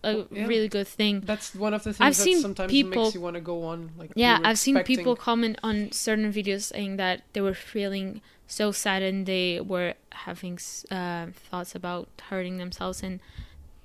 a 0.05 0.27
yeah. 0.31 0.47
really 0.47 0.69
good 0.69 0.89
thing. 0.89 1.21
that's 1.21 1.55
one 1.55 1.73
of 1.75 1.85
the 1.85 1.93
things 1.93 2.01
I've 2.07 2.17
that 2.17 2.23
seen 2.23 2.41
sometimes 2.41 2.71
people- 2.73 3.05
makes 3.05 3.15
you 3.15 3.21
want 3.21 3.35
to 3.37 3.41
go 3.41 3.65
on. 3.65 3.91
Like 3.97 4.11
Yeah, 4.17 4.39
I've 4.43 4.59
seen 4.59 4.83
people 4.83 5.15
comment 5.17 5.59
on 5.63 5.93
certain 5.93 6.33
videos 6.33 6.63
saying 6.73 6.97
that 6.97 7.23
they 7.35 7.41
were 7.41 7.55
feeling 7.55 8.21
so 8.47 8.73
sad 8.73 9.03
and 9.03 9.25
they 9.27 9.61
were 9.61 9.95
having 10.11 10.59
uh, 10.91 11.27
thoughts 11.51 11.75
about 11.75 12.09
hurting 12.31 12.59
themselves, 12.59 13.03
and 13.03 13.21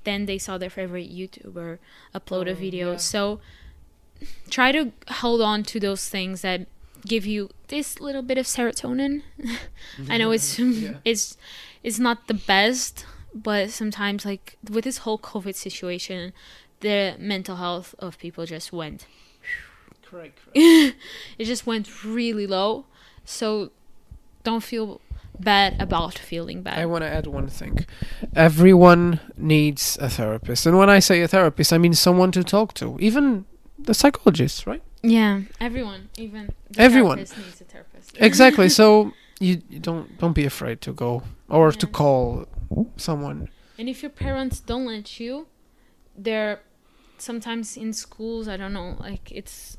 then 0.04 0.26
they 0.26 0.38
saw 0.38 0.58
their 0.58 0.70
favorite 0.70 1.10
YouTuber 1.12 1.78
upload 2.16 2.48
a 2.48 2.52
Oh, 2.52 2.56
video. 2.56 2.92
yeah. 2.92 2.98
So 2.98 3.40
try 4.50 4.72
to 4.72 4.92
hold 5.22 5.42
on 5.42 5.64
to 5.64 5.80
those 5.80 6.10
things 6.10 6.42
that 6.42 6.66
give 7.06 7.26
you 7.26 7.50
this 7.68 8.00
little 8.02 8.22
bit 8.24 8.38
of 8.38 8.46
serotonin. 8.46 9.22
I 10.10 10.18
know 10.18 10.32
it's 10.32 10.58
Yeah. 10.60 10.96
it's 11.06 11.38
it's 11.84 12.00
not 12.00 12.28
the 12.28 12.34
best, 12.34 13.06
but 13.44 13.70
sometimes 13.70 14.26
like 14.26 14.58
with 14.70 14.84
this 14.84 15.00
whole 15.00 15.20
COVID 15.20 15.56
situation, 15.56 16.34
the 16.80 17.16
mental 17.20 17.58
health 17.58 17.96
of 18.00 18.18
people 18.18 18.46
just 18.46 18.72
went 18.72 19.06
correct. 20.04 20.40
correct. 20.44 20.56
it 21.38 21.46
just 21.46 21.66
went 21.66 22.04
really 22.04 22.48
low. 22.48 22.86
So 23.26 23.72
don't 24.44 24.64
feel 24.64 25.02
bad 25.40 25.80
about 25.80 26.18
feeling 26.18 26.62
bad. 26.62 26.80
I 26.80 26.86
want 26.86 27.04
to 27.04 27.10
add 27.10 27.28
one 27.28 27.48
thing. 27.48 27.86
Everyone 28.36 29.20
needs 29.38 29.98
a 30.02 30.10
therapist, 30.10 30.66
and 30.66 30.78
when 30.78 30.90
I 30.90 31.00
say 31.00 31.22
a 31.22 31.28
therapist, 31.28 31.74
I 31.74 31.78
mean 31.78 31.94
someone 31.94 32.32
to 32.32 32.44
talk 32.44 32.74
to, 32.76 32.98
even 33.00 33.46
the 33.78 33.94
psychologist, 33.94 34.66
right? 34.66 34.82
yeah, 35.04 35.42
everyone, 35.62 36.10
even 36.18 36.50
the 36.72 36.82
Everyone. 36.82 37.18
therapist 37.18 37.38
needs 37.38 37.62
a 37.62 37.64
therapist. 37.66 38.18
Exactly. 38.20 38.70
so 38.80 39.14
you, 39.40 39.62
you 39.70 39.80
don't 39.80 40.18
don't 40.18 40.34
be 40.34 40.46
afraid 40.46 40.82
to 40.82 40.92
go 40.94 41.24
or 41.50 41.72
to 41.72 41.88
call 41.88 42.46
someone. 42.98 43.50
And 43.78 43.88
if 43.88 44.02
your 44.02 44.10
parents 44.10 44.60
don't 44.60 44.86
let 44.86 45.20
you, 45.20 45.48
they're 46.18 46.62
sometimes 47.18 47.78
in 47.78 47.94
schools. 47.94 48.48
I 48.48 48.58
don't 48.58 48.74
know, 48.74 48.96
like 49.00 49.32
it's 49.32 49.78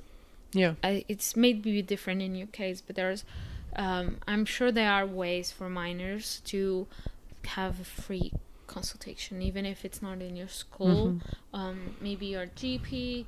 Yeah. 0.53 0.74
I, 0.83 1.05
it's 1.09 1.37
maybe 1.37 1.83
different 1.83 2.22
in 2.22 2.35
your 2.35 2.46
case, 2.46 2.81
but 2.81 2.96
there's, 2.96 3.24
um, 3.77 4.18
I'm 4.27 4.44
sure 4.44 4.72
there 4.72 4.90
are 4.90 5.07
ways 5.07 5.51
for 5.53 5.68
minors 5.68 6.40
to 6.46 6.87
have 7.44 7.81
a 7.81 7.85
free 7.85 8.33
consultation, 8.66 9.42
even 9.42 9.66
if 9.66 9.85
it's 9.85 10.01
not 10.03 10.20
in 10.22 10.37
your 10.37 10.48
school. 10.48 11.12
Mhm. 11.12 11.22
Um, 11.53 11.96
maybe 12.01 12.27
your 12.27 12.46
GP. 12.46 13.27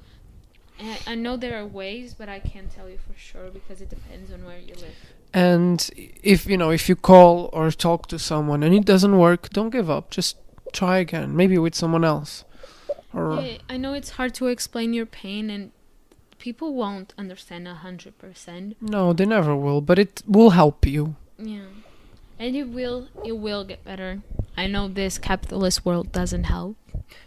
And 0.79 0.99
I 1.07 1.14
know 1.14 1.37
there 1.37 1.59
are 1.61 1.66
ways, 1.66 2.14
but 2.14 2.29
I 2.29 2.40
can't 2.40 2.70
tell 2.70 2.88
you 2.88 2.99
for 2.99 3.18
sure 3.18 3.51
because 3.51 3.81
it 3.83 3.90
depends 3.90 4.33
on 4.33 4.44
where 4.44 4.59
you 4.59 4.75
live. 4.75 4.96
And 5.33 5.88
if 6.23 6.47
you 6.47 6.57
know 6.57 6.71
if 6.71 6.88
you 6.88 6.97
call 6.97 7.51
or 7.53 7.71
talk 7.71 8.09
to 8.09 8.19
someone 8.19 8.62
and 8.62 8.75
it 8.75 8.85
doesn't 8.85 9.16
work, 9.16 9.51
don't 9.51 9.71
give 9.71 9.88
up. 9.88 10.11
Just 10.11 10.37
try 10.73 10.99
again, 10.99 11.37
maybe 11.37 11.59
with 11.59 11.75
someone 11.75 12.05
else. 12.05 12.45
Or 13.12 13.40
Yeah, 13.40 13.59
I 13.69 13.77
know 13.77 13.93
it's 13.93 14.11
hard 14.11 14.35
to 14.35 14.47
explain 14.47 14.93
your 14.93 15.07
pain, 15.07 15.51
and 15.51 15.73
people 16.38 16.75
won't 16.75 17.12
understand 17.19 17.69
a 17.69 17.75
hundred 17.75 18.19
percent. 18.19 18.77
no, 18.81 19.12
they 19.12 19.27
never 19.27 19.55
will, 19.57 19.81
but 19.81 19.99
it 19.99 20.23
will 20.27 20.51
help 20.51 20.87
you. 20.87 21.16
Yeah. 21.38 21.66
And 22.38 22.57
it 22.57 22.69
will 22.69 23.09
it 23.25 23.37
will 23.38 23.64
get 23.64 23.85
better. 23.85 24.23
I 24.57 24.66
know 24.66 24.88
this 24.88 25.19
capitalist 25.19 25.85
world 25.85 26.11
doesn't 26.12 26.45
help 26.45 26.77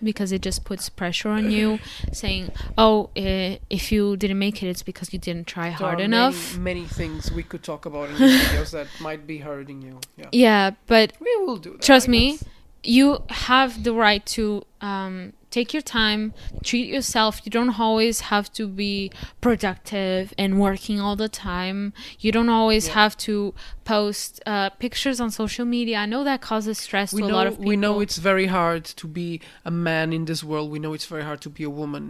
because 0.02 0.32
it 0.32 0.41
just 0.41 0.63
puts 0.65 0.89
pressure 0.89 1.30
on 1.30 1.52
you 1.52 1.80
saying, 2.12 2.52
"Oh, 2.78 3.10
uh, 3.17 3.58
if 3.69 3.91
you 3.91 4.17
didn't 4.17 4.39
make 4.39 4.62
it 4.63 4.67
it's 4.67 4.84
because 4.84 5.13
you 5.13 5.19
didn't 5.19 5.48
try 5.48 5.69
There 5.69 5.78
hard 5.78 6.00
enough." 6.00 6.58
Many, 6.58 6.82
many 6.82 6.88
things 6.88 7.32
we 7.32 7.43
could 7.43 7.63
talk 7.63 7.86
about 7.86 8.10
in 8.10 8.17
these 8.19 8.41
videos 8.43 8.72
that 8.72 8.88
might 9.00 9.26
be 9.28 9.38
hurting 9.39 9.82
you. 9.82 10.00
Yeah. 10.17 10.30
Yeah, 10.32 10.72
but 10.88 11.13
We 11.19 11.36
will 11.46 11.58
do 11.58 11.72
that. 11.72 11.82
Trust 11.82 12.08
me. 12.08 12.39
you 12.84 13.24
have 13.30 13.84
the 13.84 13.93
right 13.93 14.26
to 14.26 14.63
um, 14.82 15.34
take 15.60 15.70
your 15.76 15.86
time, 16.00 16.22
treat 16.70 16.88
yourself. 16.96 17.34
You 17.46 17.52
don't 17.58 17.74
always 17.80 18.18
have 18.32 18.46
to 18.60 18.63
be 18.68 19.12
productive 19.48 20.34
and 20.44 20.52
working 20.68 20.98
all 21.00 21.16
the 21.16 21.30
time. 21.30 21.94
You 22.20 22.32
don't 22.38 22.50
always 22.60 22.88
Yeah. 22.88 22.94
have 23.02 23.13
to 23.28 23.54
post 23.94 24.30
uh, 24.46 24.70
pictures 24.86 25.18
on 25.24 25.30
social 25.44 25.66
media. 25.78 25.96
I 26.06 26.08
know 26.13 26.24
that 26.30 26.39
causes 26.42 26.78
stress 26.88 27.13
We 27.13 27.22
to 27.22 27.28
know, 27.28 27.34
a 27.34 27.39
lot 27.39 27.48
of 27.48 27.54
people. 27.54 27.70
we 27.70 27.78
know 27.86 28.00
it's 28.06 28.18
very 28.32 28.48
hard 28.48 28.84
to 29.02 29.06
be 29.20 29.30
a 29.63 29.72
man 29.89 30.08
in 30.18 30.26
this 30.26 30.42
world. 30.44 30.66
We 30.76 30.80
know 30.84 30.94
it's 30.98 31.06
very 31.16 31.24
hard 31.30 31.39
to 31.42 31.50
be 31.58 31.63
a 31.72 31.74
woman. 31.82 32.06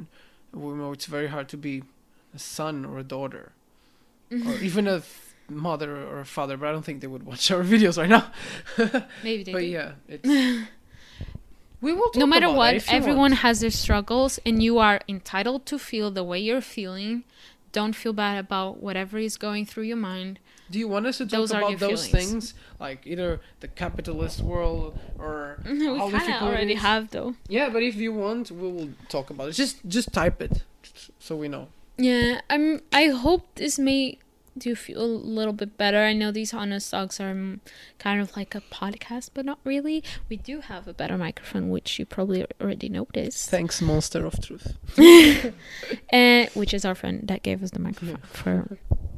We 0.53 0.73
know 0.81 0.91
it's 0.97 1.05
very 1.17 1.27
hard 1.35 1.47
to 1.53 1.57
be 1.57 1.83
a 2.33 2.39
son 2.39 2.75
or 2.85 2.95
a 2.99 3.03
daughter, 3.15 3.45
or 4.31 4.55
even 4.69 4.87
a 4.87 5.01
mother 5.49 5.91
or 6.09 6.17
a 6.19 6.25
father. 6.37 6.55
But 6.57 6.69
I 6.69 6.71
don't 6.75 6.85
think 6.87 7.01
they 7.01 7.11
would 7.15 7.25
watch 7.31 7.45
our 7.51 7.63
videos 7.73 7.97
right 8.01 8.09
now. 8.17 8.25
Maybe 9.27 9.43
they 9.43 9.51
but 9.57 9.59
do. 9.59 9.65
yeah, 9.77 9.91
it's. 10.07 10.29
we 11.83 11.91
will. 11.93 12.09
Talk 12.11 12.15
no 12.15 12.25
matter 12.25 12.49
what, 12.49 12.73
it 12.73 12.77
if 12.77 12.91
you 12.91 12.97
everyone 12.97 13.31
want. 13.31 13.45
has 13.45 13.59
their 13.59 13.69
struggles, 13.69 14.39
and 14.45 14.63
you 14.63 14.79
are 14.79 15.01
entitled 15.07 15.65
to 15.67 15.77
feel 15.77 16.09
the 16.09 16.23
way 16.23 16.39
you're 16.39 16.61
feeling. 16.61 17.23
Don't 17.73 17.93
feel 17.93 18.13
bad 18.13 18.37
about 18.37 18.81
whatever 18.81 19.17
is 19.17 19.35
going 19.37 19.65
through 19.65 19.83
your 19.83 19.97
mind. 19.97 20.39
Do 20.71 20.79
you 20.79 20.87
want 20.87 21.05
us 21.05 21.17
to 21.17 21.25
talk 21.25 21.31
Those 21.39 21.51
are 21.51 21.61
about 21.61 21.79
those 21.79 22.07
feelings. 22.07 22.29
things, 22.31 22.53
like 22.79 23.05
either 23.05 23.41
the 23.59 23.67
capitalist 23.67 24.39
world 24.41 24.97
or 25.19 25.59
we 25.65 25.85
how 25.97 26.09
kind 26.09 26.33
of 26.33 26.41
already 26.41 26.75
have 26.75 27.09
though. 27.11 27.35
Yeah, 27.47 27.69
but 27.69 27.83
if 27.83 27.95
you 27.95 28.13
want, 28.13 28.49
we 28.49 28.71
will 28.71 28.89
talk 29.09 29.29
about 29.29 29.49
it. 29.49 29.53
Just 29.53 29.85
just 29.87 30.13
type 30.13 30.41
it, 30.41 30.63
so 31.19 31.35
we 31.35 31.47
know. 31.47 31.67
Yeah, 31.97 32.41
I'm. 32.49 32.81
I 32.91 33.07
hope 33.09 33.43
this 33.55 33.77
made 33.77 34.19
you 34.61 34.75
feel 34.75 35.01
a 35.01 35.05
little 35.05 35.53
bit 35.53 35.77
better. 35.77 35.99
I 35.99 36.13
know 36.13 36.31
these 36.31 36.53
honest 36.53 36.91
talks 36.91 37.19
are 37.19 37.33
mm, 37.33 37.59
kind 37.99 38.21
of 38.21 38.35
like 38.35 38.55
a 38.55 38.61
podcast, 38.61 39.31
but 39.33 39.45
not 39.45 39.59
really. 39.63 40.03
We 40.29 40.37
do 40.37 40.61
have 40.61 40.87
a 40.87 40.93
better 40.93 41.17
microphone, 41.17 41.69
which 41.69 41.99
you 41.99 42.05
probably 42.05 42.45
already 42.61 42.89
noticed, 42.89 43.49
Thanks, 43.49 43.81
Monster 43.81 44.25
of 44.25 44.39
Truth. 44.41 44.77
and 46.09 46.49
which 46.53 46.73
is 46.73 46.85
our 46.85 46.95
friend 46.95 47.27
that 47.27 47.43
gave 47.43 47.63
us 47.63 47.71
the 47.71 47.79
microphone 47.79 48.17
for 48.31 48.77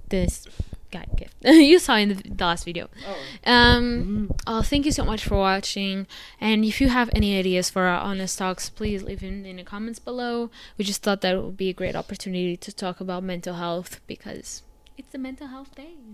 this 0.09 0.47
guy 0.91 1.05
gift. 1.15 1.35
you 1.43 1.79
saw 1.79 1.95
in 1.95 2.09
the, 2.09 2.15
the 2.15 2.43
last 2.45 2.63
video. 2.63 2.87
Oh. 3.05 3.51
Um. 3.51 4.31
Oh, 4.47 4.61
thank 4.61 4.85
you 4.85 4.91
so 4.91 5.03
much 5.03 5.23
for 5.23 5.35
watching. 5.35 6.07
And 6.39 6.63
if 6.63 6.79
you 6.79 6.89
have 6.89 7.09
any 7.13 7.37
ideas 7.37 7.69
for 7.69 7.83
our 7.83 7.99
honest 7.99 8.37
talks, 8.37 8.69
please 8.69 9.03
leave 9.03 9.21
them 9.21 9.45
in 9.45 9.57
the 9.57 9.63
comments 9.63 9.99
below. 9.99 10.49
We 10.77 10.85
just 10.85 11.03
thought 11.03 11.21
that 11.21 11.41
would 11.41 11.57
be 11.57 11.69
a 11.69 11.73
great 11.73 11.95
opportunity 11.95 12.55
to 12.57 12.71
talk 12.71 12.99
about 12.99 13.23
mental 13.23 13.55
health 13.55 13.99
because 14.07 14.61
it's 14.97 15.11
the 15.11 15.17
mental 15.17 15.47
health 15.47 15.75
day. 15.75 15.93
you 16.03 16.13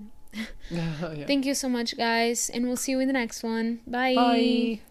know. 0.77 1.11
yeah. 1.13 1.25
Thank 1.25 1.45
you 1.45 1.53
so 1.53 1.69
much, 1.69 1.97
guys, 1.97 2.49
and 2.49 2.65
we'll 2.65 2.77
see 2.77 2.91
you 2.91 2.99
in 2.99 3.07
the 3.07 3.13
next 3.13 3.43
one. 3.43 3.81
Bye. 3.87 4.15
Bye. 4.15 4.81